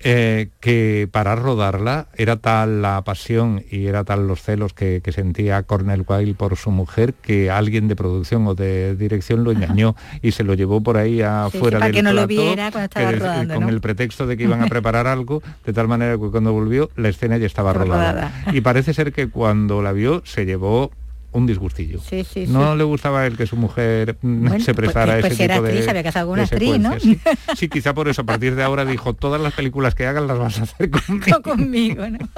[0.07, 5.11] Eh, que para rodarla era tal la pasión y era tal los celos que, que
[5.11, 9.95] sentía Cornel Wilde por su mujer que alguien de producción o de dirección lo engañó
[10.21, 12.69] y se lo llevó por ahí Sí, sí, afuera para del que no lo viera
[12.71, 13.69] cuando estaba que rodando, con ¿no?
[13.69, 17.09] el pretexto de que iban a preparar algo, de tal manera que cuando volvió la
[17.09, 18.11] escena ya estaba Estaba rodada.
[18.29, 18.53] rodada.
[18.55, 20.91] Y parece ser que cuando la vio se llevó
[21.36, 21.99] un disgustillo.
[21.99, 22.77] Sí, sí, no sí.
[22.77, 25.36] le gustaba a él que su mujer mm, Bueno, se pues- prestara pues a ese
[25.36, 26.93] si era tipo de actriz, había casado con una actriz, ¿no?
[27.55, 27.69] Sí.
[27.69, 30.59] Quizá por eso, a partir de ahora dijo, todas las películas que hagan las vas
[30.59, 31.41] a hacer conmigo.
[31.41, 32.17] Conmigo, ¿no?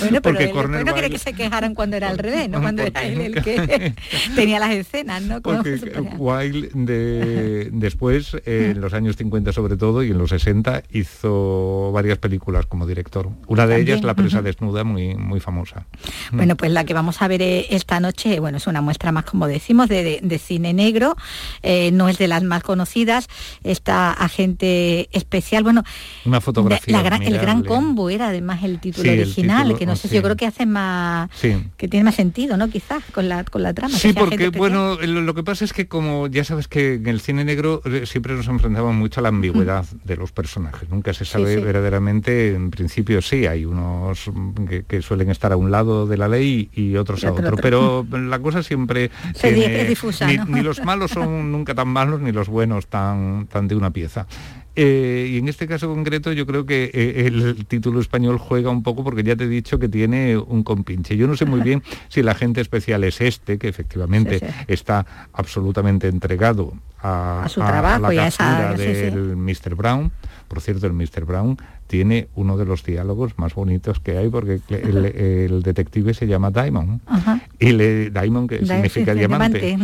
[0.00, 2.60] bueno, pero Porque él después no quería que se quejaran cuando era al revés, ¿no?
[2.60, 3.94] Cuando era él el que
[4.34, 5.42] tenía las escenas, ¿no?
[5.42, 5.92] Como Porque.
[6.16, 11.92] Wilde de, después, eh, en los años 50 sobre todo y en los 60, hizo
[11.92, 13.28] varias películas como director.
[13.46, 15.86] Una de ellas, La presa desnuda, muy, muy famosa.
[16.32, 19.24] Bueno, pues la que vamos a ver eh, esta noche, bueno, es una muestra más,
[19.24, 21.16] como decimos, de, de- de cine negro,
[21.62, 23.26] eh, no es de las más conocidas,
[23.64, 25.82] esta agente especial, bueno,
[26.24, 26.96] Una fotografía.
[26.96, 29.96] la gran- el gran combo era además el título Sí, el original, título, que no
[29.96, 30.14] sé si sí.
[30.16, 31.56] yo creo que hace más, Sí.
[31.76, 32.68] que tiene más sentido, ¿no?
[32.70, 33.96] Quizás con la, con la trama.
[33.96, 37.44] Sí, porque bueno, lo, que pasa es que como ya sabes que en el cine
[37.44, 40.88] negro eh, siempre nos enfrentamos mucho a la ambigüedad de los personajes.
[40.88, 45.56] Nunca se sabe verdaderamente, en principio sí, hay unos mm, que, que suelen estar a
[45.56, 47.56] un lado de la ley y otros a otro otro.
[47.72, 50.44] Pero la cosa siempre Se tiene- es difusa, ni, ¿no?
[50.46, 54.26] ni los malos son nunca tan malos ni los buenos tan, tan de una pieza.
[54.74, 58.82] Eh, y en este caso concreto yo creo que eh, el título español juega un
[58.82, 61.14] poco porque ya te he dicho que tiene un compinche.
[61.14, 64.52] Yo no sé muy bien si el agente especial es este, que efectivamente Sí, sí.
[64.68, 65.04] está
[65.34, 69.74] absolutamente entregado a, A su trabajo la y a esa- captura sí, del Mr.
[69.74, 70.10] Brown.
[70.48, 71.26] Por cierto, el Mr.
[71.26, 71.58] Brown
[71.92, 76.50] tiene uno de los diálogos más bonitos que hay porque el, el detective se llama
[76.50, 77.00] Diamond.
[77.04, 77.42] Ajá.
[77.60, 79.78] Y le, Diamond, que Da- significa diamante.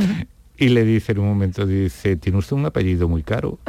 [0.59, 3.59] Y le dice en un momento, dice, tiene usted un apellido muy caro.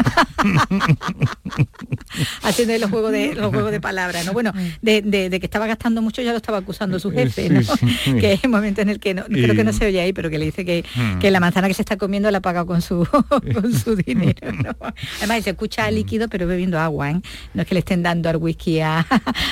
[2.44, 4.34] haciendo los juegos de los juegos de palabras, ¿no?
[4.34, 7.50] Bueno, de, de- de que estaba gastando mucho ya lo estaba acusando su jefe, Sí,
[7.54, 7.62] ¿no?
[7.62, 8.14] sí.
[8.20, 10.30] Que es el momento en el que no, creo que no se oye ahí, pero
[10.30, 11.20] que le dice que, Hmm.
[11.20, 13.06] que la manzana que se está comiendo la ha pagado con su
[13.54, 14.52] con su dinero.
[14.52, 14.76] ¿no?
[15.20, 17.22] Además se escucha líquido pero bebiendo agua, ¿eh?
[17.54, 19.06] No es que le estén dando al whisky a,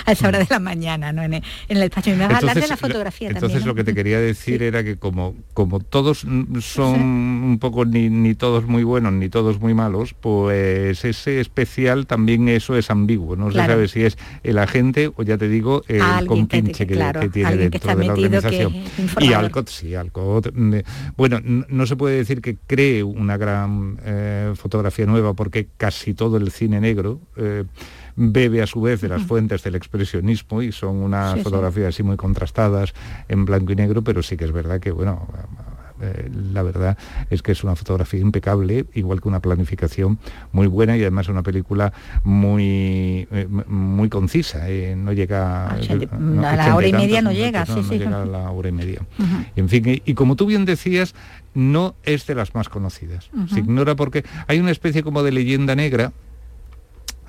[0.06, 1.22] a esa hora de la mañana, ¿no?
[1.24, 2.10] En el, en el despacho.
[2.12, 3.62] Y me vas a hablar de la fotografía entonces también.
[3.68, 3.68] ¿no?
[3.68, 8.10] lo que te quería decir era que como, como todos mm, son un poco ni,
[8.10, 13.36] ni todos muy buenos ni todos muy malos, pues ese especial también eso es ambiguo.
[13.36, 13.74] No Claro.
[13.74, 17.30] se sabe si es el agente o ya te digo el compinche que, claro, que
[17.30, 18.74] tiene que dentro de la organización.
[19.20, 19.34] y.
[19.34, 20.52] Alcott sí, Alcott.
[20.54, 20.76] mm,
[21.16, 26.14] Bueno, n- no se puede decir que cree una gran eh, fotografía nueva porque casi
[26.14, 27.64] todo el cine negro eh,
[28.16, 31.44] bebe a su vez de las fuentes del expresionismo y son unas Sí, sí.
[31.44, 32.94] fotografías así muy contrastadas
[33.30, 35.28] en blanco y negro, pero sí que es verdad que, bueno,
[36.02, 36.98] eh, la verdad
[37.30, 40.20] es que es una fotografía impecable, igual que una planificación
[40.52, 41.94] muy buena y además una película
[42.24, 45.78] muy eh, muy concisa, eh, no llega
[46.20, 47.98] no, a la hora y media no llega, sí, no sí.
[47.98, 49.02] llega a la hora y media.
[49.18, 49.46] Ujú.
[49.56, 51.16] En fin, y, y como tú bien decías,
[51.54, 53.32] no es de las más conocidas.
[53.52, 56.12] Se ignora porque hay una especie como de leyenda negra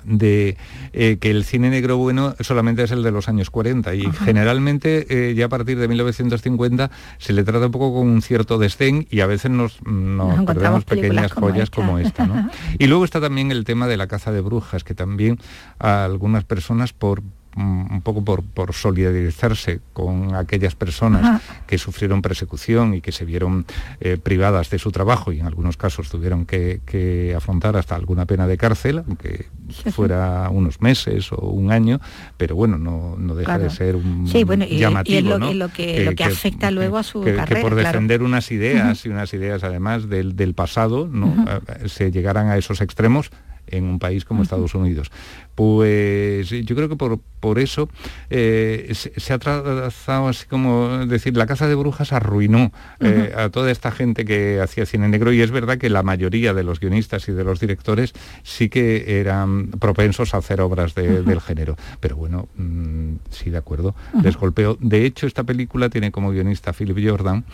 [0.03, 0.57] de
[0.93, 5.05] eh, que el cine negro bueno solamente es el de los años 40 y generalmente
[5.09, 9.07] eh, ya a partir de 1950 se le trata un poco con un cierto desdén
[9.09, 11.75] y a veces nos, nos encontramos perdemos pequeñas como joyas esta.
[11.75, 12.25] como esta.
[12.25, 12.49] ¿no?
[12.77, 15.39] Y luego está también el tema de la caza de brujas, que también
[15.79, 21.41] a algunas personas por mm, un poco por, por solidarizarse con aquellas personas Ajá.
[21.67, 23.65] que sufrieron persecución y que se vieron
[23.99, 28.25] eh, privadas de su trabajo y en algunos casos tuvieron que, que afrontar hasta alguna
[28.25, 29.91] pena de cárcel, aunque sí.
[29.91, 31.99] fuera unos meses o un año,
[32.37, 33.63] pero bueno, no, no deja Claro.
[33.63, 35.51] de ser un Sí, bueno, y- y es llamativo, lo- ¿no?
[35.51, 37.87] y lo que- lo que afecta luego a su que- que carrera, por claro.
[37.87, 41.33] defender unas ideas y unas ideas además del, del pasado, ¿no?
[41.81, 43.31] Eh, se llegaran a esos extremos
[43.71, 45.11] en un país como Estados Unidos.
[45.55, 47.89] Pues yo creo que por, por eso
[48.29, 53.71] eh, se, ha trazado así como decir, la caza de brujas arruinó eh, a toda
[53.71, 57.27] esta gente que hacía cine negro y es verdad que la mayoría de los guionistas
[57.27, 58.13] y de los directores
[58.43, 61.75] sí que eran propensos a hacer obras del género.
[61.99, 64.77] Pero bueno, mm, sí, de acuerdo, les golpeó.
[64.79, 67.45] De hecho, esta película tiene como guionista Philip Jordan,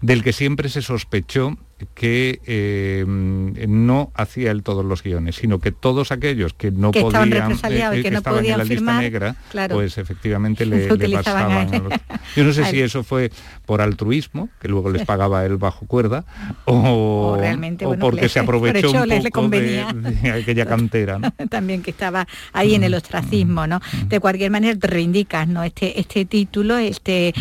[0.00, 1.56] del que siempre se sospechó
[1.94, 7.32] que eh, no hacía él todos los guiones, sino que todos aquellos que no podían,
[7.32, 9.36] eh, eh, que, no estaban en la lista negra,
[9.70, 11.70] pues efectivamente le, pasaban.
[12.34, 13.30] Yo no sé si eso fue
[13.64, 16.24] por altruismo, que luego les pagaba el bajo cuerda,
[16.64, 19.84] o, realmente, porque se aprovechó un poco de,
[20.32, 21.20] aquella cantera.
[21.48, 23.80] También que estaba ahí en el ostracismo, ¿no?
[24.06, 25.62] De cualquier manera te reindicas, ¿no?
[25.62, 27.34] Este, este título, este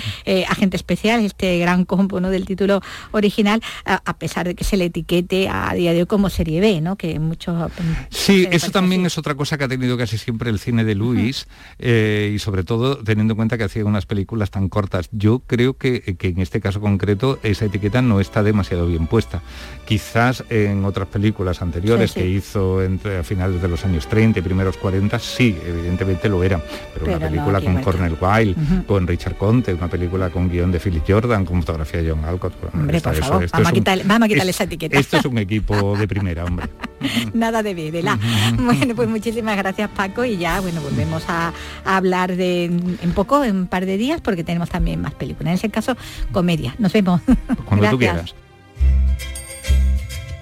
[0.47, 2.29] agente especial, este gran combo ¿no?
[2.29, 2.81] del título
[3.11, 6.59] original, a, a pesar de que se le etiquete a día de hoy como serie
[6.61, 6.95] B, ¿no?
[6.95, 7.71] Que muchos...
[8.09, 11.47] Sí, eso también es otra cosa que ha tenido casi siempre el cine de Luis
[11.79, 15.09] eh, y sobre todo teniendo en cuenta que hacía unas películas tan cortas.
[15.11, 19.41] Yo creo que, en este caso concreto esa etiqueta no está demasiado bien puesta.
[19.87, 24.41] Quizás en otras películas anteriores que hizo entre a finales de los años 30 y
[24.41, 26.61] primeros 40, sí, evidentemente lo era.
[26.93, 31.03] Pero, una película con Cornel Wilde, con Richard Conte, una película con guion de Philip
[31.07, 32.53] Jordan, con fotografía de John Alcott.
[32.73, 34.99] Hombre, por favor, vamos, a quitarle, vamos a quitarle esa etiqueta.
[34.99, 36.67] Esto es un equipo de primera, hombre.
[37.33, 38.19] Nada de Videla.
[38.59, 41.53] bueno, pues muchísimas gracias Paco y ya, bueno, volvemos a,
[41.85, 45.51] hablar de en poco, en un par de días, porque tenemos también más películas.
[45.51, 45.95] En ese caso,
[46.33, 46.75] comedia.
[46.77, 47.21] Nos vemos.
[47.65, 48.35] Cuando tú quieras.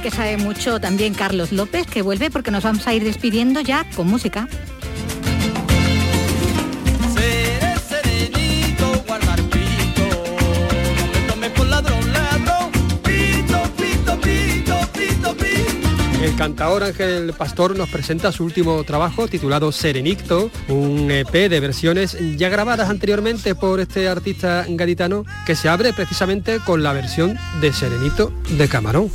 [0.00, 3.84] Que sabe mucho también Carlos López, que vuelve porque nos vamos a ir despidiendo ya
[3.94, 4.48] con música.
[16.22, 22.16] El cantador Ángel Pastor nos presenta su último trabajo titulado Serenicto, un EP de versiones
[22.36, 27.72] ya grabadas anteriormente por este artista gaditano que se abre precisamente con la versión de
[27.72, 29.10] Serenito de Camarón.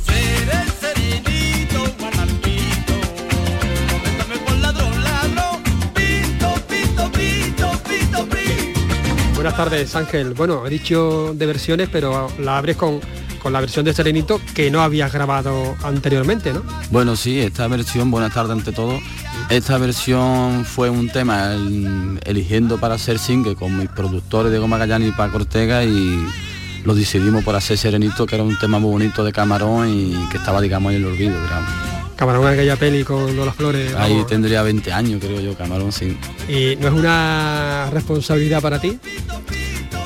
[9.46, 10.34] Buenas tardes Ángel.
[10.34, 12.98] Bueno, he dicho de versiones, pero la abres con
[13.40, 16.64] con la versión de Serenito que no habías grabado anteriormente, ¿no?
[16.90, 18.98] Bueno, sí, esta versión, buenas tardes ante todo,
[19.48, 21.54] esta versión fue un tema
[22.24, 26.26] eligiendo para hacer single con mis productores Diego Magallanes y Paco Ortega y
[26.84, 30.38] lo decidimos por hacer Serenito, que era un tema muy bonito de Camarón y que
[30.38, 31.36] estaba, digamos, en el olvido.
[32.16, 33.94] Camarón aquella peli con las flores.
[33.94, 36.16] Ahí tendría 20 años, creo yo, Camarón, sí.
[36.48, 38.98] ¿Y no es una responsabilidad para ti?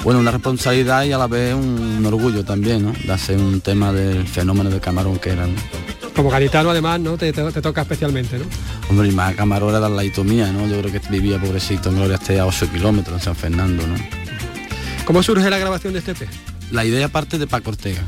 [0.02, 2.92] bueno, una responsabilidad y a la vez un, orgullo también, ¿no?
[2.92, 5.54] De hacer un tema del fenómeno de Camarón que eran.
[6.16, 7.16] Como gaditano además, ¿no?
[7.16, 8.44] Te, toca especialmente, ¿no?
[8.88, 10.66] Hombre, y más Camarón era la mía, ¿no?
[10.66, 13.94] Yo creo que vivía pobrecito en Gloria hasta a 8 kilómetros en San Fernando, ¿no?
[15.04, 16.28] ¿Cómo surge la grabación de este EP?
[16.70, 18.02] La idea parte de Paco Ortega,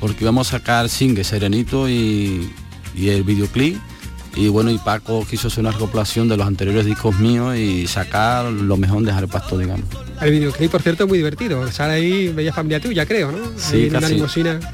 [0.00, 2.50] porque íbamos a sacar Singue, Serenito y,
[2.94, 3.78] y el videoclip.
[4.36, 8.44] Y bueno y Paco quiso hacer una recopilación de los anteriores discos míos y sacar
[8.44, 9.84] lo mejor de Pasto digamos.
[10.20, 11.70] El videoclip por cierto es muy divertido.
[11.72, 14.22] Sale ahí bella familia tuya creo no sí casi,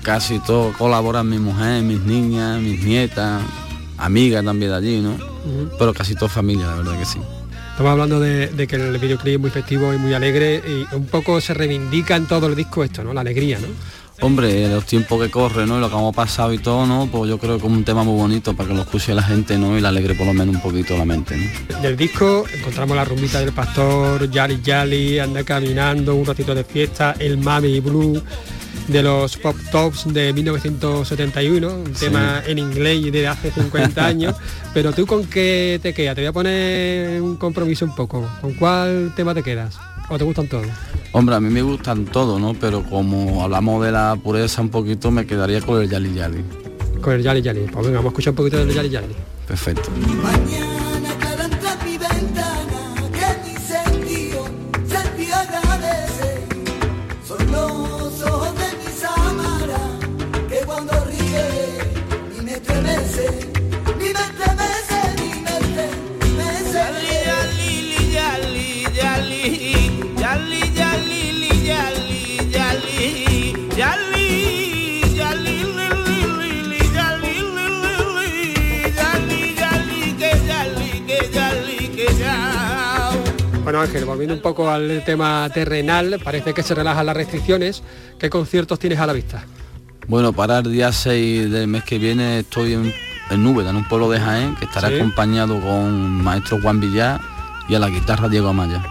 [0.02, 0.72] casi todo.
[0.74, 3.42] Colaboran mi mujer mis niñas mis nietas
[3.96, 5.16] amigas también de allí no
[5.78, 7.18] pero casi toda familia la verdad que sí.
[7.70, 11.06] Estamos hablando de, de, que el videoclip es muy festivo y muy alegre y un
[11.06, 13.12] poco se reivindica en todo el disco esto, ¿no?
[13.12, 13.66] La alegría, ¿no?
[14.20, 15.76] Hombre, en los tiempos que corren, ¿no?
[15.76, 17.06] Y lo que hemos pasado y todo, ¿no?
[17.10, 19.58] Pues yo creo que es un tema muy bonito para que lo escuche la gente,
[19.58, 19.76] ¿no?
[19.76, 21.80] Y le alegre por lo menos un poquito la mente, ¿no?
[21.80, 27.14] Del disco encontramos la rumbita del pastor, Yali Yali, Anda caminando, un ratito de fiesta,
[27.18, 28.22] el Mami Blue
[28.88, 34.34] de los Pop Tops de 1971, un tema en inglés y de hace 50 años.
[34.72, 36.14] Pero tú con qué te quedas?
[36.14, 38.28] Te voy a poner un compromiso un poco.
[38.40, 39.76] ¿Con cuál tema te quedas?
[40.08, 40.66] ¿O te gustan todos?
[41.12, 42.54] Hombre, a mí me gustan todos, ¿no?
[42.54, 46.44] Pero como hablamos de la pureza un poquito, me quedaría con el Yali Yali.
[47.00, 47.60] Con el Yali Yali.
[47.72, 49.14] Pues venga, vamos a escuchar un poquito del Yali Yali.
[49.46, 49.90] Perfecto.
[83.76, 87.82] Bueno Ángel, volviendo un poco al tema terrenal, parece que se relajan las restricciones.
[88.18, 89.44] ¿Qué conciertos tienes a la vista?
[90.08, 92.94] Bueno, para el día 6 del mes que viene estoy en,
[93.28, 94.94] en Núbeda, en un pueblo de Jaén, que estará Sí.
[94.94, 95.92] acompañado con
[96.24, 97.20] maestro Juan Villar
[97.68, 98.82] y a la guitarra Diego Amaya.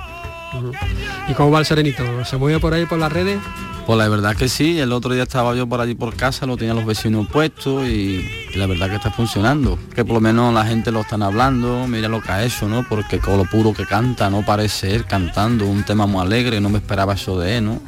[1.28, 2.04] ¿Y cómo va el serenito?
[2.24, 3.40] ¿Se mueve por ahí por las redes?
[3.88, 6.58] Pues la verdad que sí, el otro día estaba yo por allí por casa, lo
[6.58, 8.24] tenían los vecinos puestos y,
[8.56, 9.78] y la verdad que está funcionando.
[9.94, 12.88] Que por lo menos la gente lo están hablando, mira lo que ha hecho, ¿no?
[12.88, 16.70] Porque con lo puro que canta, no parece él cantando, un tema muy alegre, no
[16.70, 17.82] me esperaba eso de él, ¿no?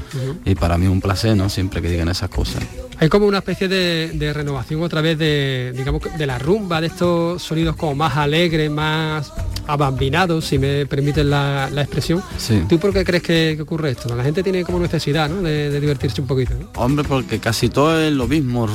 [0.45, 1.49] Y para mí es un placer, ¿no?
[1.49, 2.63] Siempre que digan esas cosas.
[2.99, 6.87] Hay como una especie de, de renovación otra vez de, digamos, de la rumba, de
[6.87, 9.31] estos sonidos como más alegres, más
[9.67, 12.23] abambinados, si me permiten la, la expresión.
[12.37, 12.63] Sí.
[12.67, 14.15] ¿Tú por qué crees que, que ocurre esto?
[14.15, 15.43] La gente tiene como necesidad ¿no?
[15.43, 16.53] de, de divertirse un poquito.
[16.59, 16.69] ¿no?
[16.81, 18.67] Hombre, porque casi todo es lo mismo,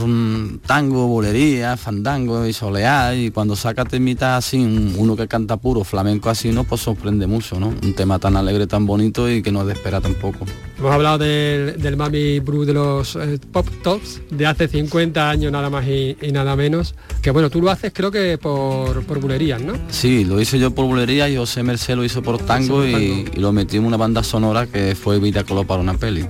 [0.66, 5.84] tango, bolería, fandango y soleá, y cuando saca temita así, un- uno que canta puro
[5.84, 6.64] flamenco así, ¿no?
[6.64, 7.68] Pues sorprende mucho, ¿no?
[7.68, 10.46] Un tema tan alegre, tan bonito y que no desespera tampoco.
[10.78, 15.52] Hemos hablado del, del Mami Blue de los eh, Pop Tops de hace 50 años
[15.52, 16.94] nada más y, y nada menos.
[17.20, 19.74] Que bueno, tú lo haces creo que por, por bulerías, ¿no?
[19.90, 23.38] Sí, lo hice yo por bolería y José Merced lo hizo por tango y, y
[23.40, 26.26] lo metí en una banda sonora que fue Vida Color para una peli.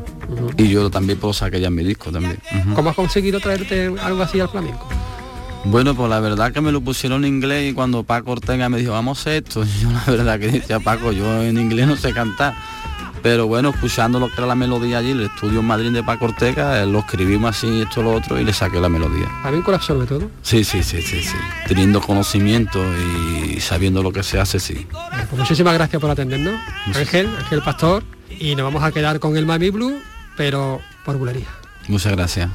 [0.56, 2.38] Y yo también puedo sacar ya en mi disco también.
[2.64, 2.74] Ujú.
[2.74, 4.86] ¿Cómo has conseguido traerte algo así al flamenco?
[5.64, 8.78] Bueno, pues la verdad que me lo pusieron en inglés y cuando Paco Ortega me
[8.78, 11.96] dijo, vamos a hacer esto, yo la verdad que decía, Paco, yo en inglés no
[11.96, 12.54] sé cantar.
[13.22, 16.24] Pero bueno, escuchando lo que era la melodía allí, el estudio en Madrid de Paco
[16.24, 19.28] Ortega, eh, lo escribimos así, esto, lo otro, y le saqué la melodía.
[19.42, 20.28] Flamenco lo absorbe todo.
[20.42, 21.36] Sí, sí, sí, sí, sí.
[21.68, 24.88] Teniendo conocimiento y sabiendo lo que se hace, sí.
[24.90, 26.60] Bueno, pues muchísimas gracias por atendernos,
[26.96, 30.00] Ángel, Ángel Pastor, y nos vamos a quedar con el Mami Blue,
[30.36, 31.46] pero por bulería.
[31.86, 32.50] Muchas gracias.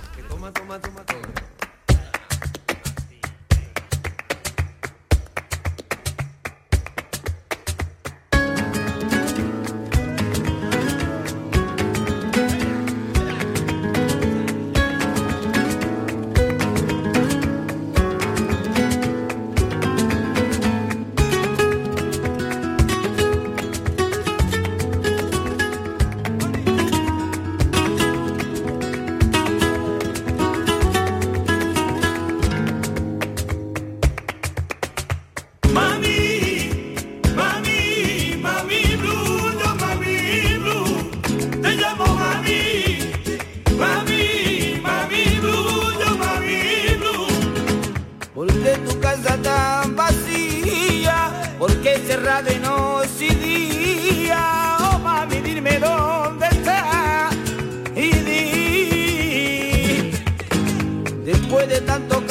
[61.47, 62.26] Después de tanto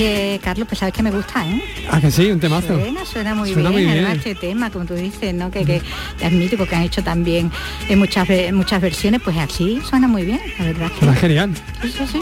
[0.00, 1.60] Oye, Carlos, pues sabes que me gusta, ¿eh?
[1.90, 2.68] Ah, que sí, un temazo.
[2.78, 4.28] Suena, suena muy Suena bien, muy además bien.
[4.28, 5.50] este tema, como tú dices, ¿no?
[5.50, 5.82] Que, que
[6.20, 7.50] es mítico, que han hecho también
[7.88, 10.92] en muchas ve- muchas versiones, pues así suena muy bien, la verdad.
[10.92, 11.50] que- Suena genial.
[11.82, 12.20] Sí, sí, sí.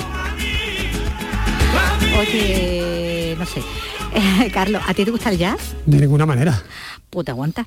[2.19, 3.61] Oye, no sé.
[4.55, 5.75] Carlos, ¿a ti te gusta el jazz?
[5.85, 6.63] De ninguna manera.
[7.11, 7.67] Puta aguanta.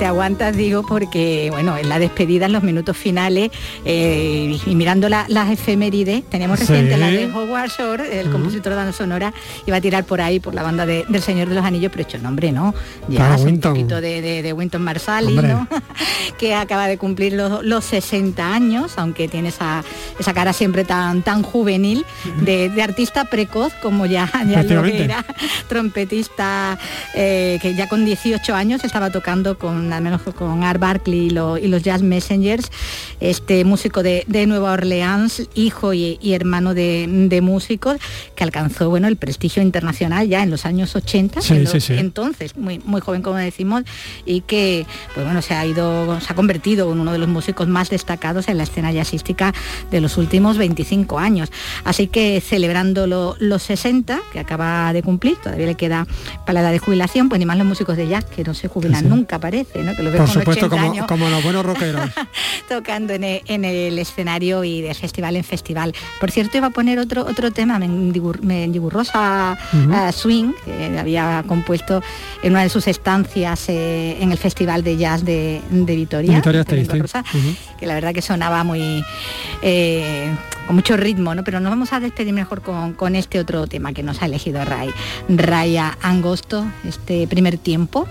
[0.00, 3.50] Te, aguan- te aguantas, digo, porque, bueno, en la despedida, en los minutos finales,
[3.84, 6.66] eh, y mirando la- las efemérides, teníamos Sí.
[6.66, 9.32] reciente la de Howard Shore, el compositor de sonora,
[9.66, 12.02] iba a tirar por ahí, por la banda de- del Señor de los Anillos, pero
[12.04, 12.74] hecho nombre, ¿no?
[13.08, 15.42] Ya hace un poquito de, de, de Wynton Marsalis.
[15.42, 15.66] ¿no?
[16.38, 19.84] que acaba de cumplir los, los 60 años, aunque tiene esa,
[20.18, 22.04] esa cara siempre tan, tan juvenil,
[22.42, 25.24] de, de artista precoz, como ya, ya lo era,
[25.68, 26.78] trompetista
[27.14, 31.30] eh, que ya con 18 años estaba tocando con al menos con Art Barkley y,
[31.30, 32.70] lo- y los Jazz Messengers,
[33.20, 37.96] este músico de, de Nueva Orleans, hijo y, y hermano de, de músicos,
[38.34, 41.84] que alcanzó bueno el prestigio internacional ya en los años 80, Sí, en sí, los-
[41.84, 41.94] sí.
[41.98, 43.82] entonces, muy, muy joven como decimos,
[44.24, 47.68] y que pues bueno, se ha ido, se ha convertido en uno de los músicos
[47.68, 49.52] más destacados en la escena jazzística
[49.90, 51.50] de los últimos 25 años.
[51.84, 56.06] Así que celebrando lo- los 60, que acaba de cumplir, todavía le queda
[56.46, 58.68] para la edad de jubilación, pues ni más los músicos de jazz, que no se
[58.68, 59.94] jubilan nunca parece, ¿no?
[59.96, 62.10] Que los ves Por con supuesto, 80 como, años como los buenos rockeros.
[62.68, 65.94] tocando en el, en el escenario y de festival en festival.
[66.20, 69.92] Por cierto, iba a poner otro otro tema, Mendigur- Mendigurrosa Ujú.
[69.92, 72.02] eh, Swing, que había compuesto
[72.42, 76.64] en una de sus estancias eh, en el Festival de Jazz de, de Vitoria, de
[77.78, 79.04] que la verdad que sonaba muy
[79.62, 80.30] eh,
[80.66, 81.42] con mucho ritmo, ¿no?
[81.42, 84.64] Pero nos vamos a despedir mejor con, con este otro tema que nos ha elegido
[84.64, 84.90] Ray.
[85.28, 88.06] Raya Angosto, este primer tiempo,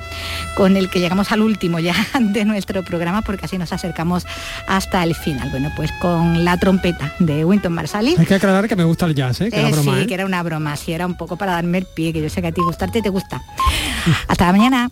[0.56, 4.26] con el que llegamos al último ya de nuestro programa, porque así nos acercamos
[4.68, 5.50] hasta el final.
[5.50, 8.18] Bueno, pues con la trompeta de Winton Marsalis.
[8.20, 9.50] Hay que aclarar que me gusta el jazz, ¿eh?
[9.50, 10.08] que era Eh, broma, sí, ¿eh?
[10.08, 12.42] que era una broma, sí, era un poco para darme el pie, que yo sé
[12.42, 13.42] que a ti gustarte te gusta.
[14.28, 14.92] Hasta la mañana.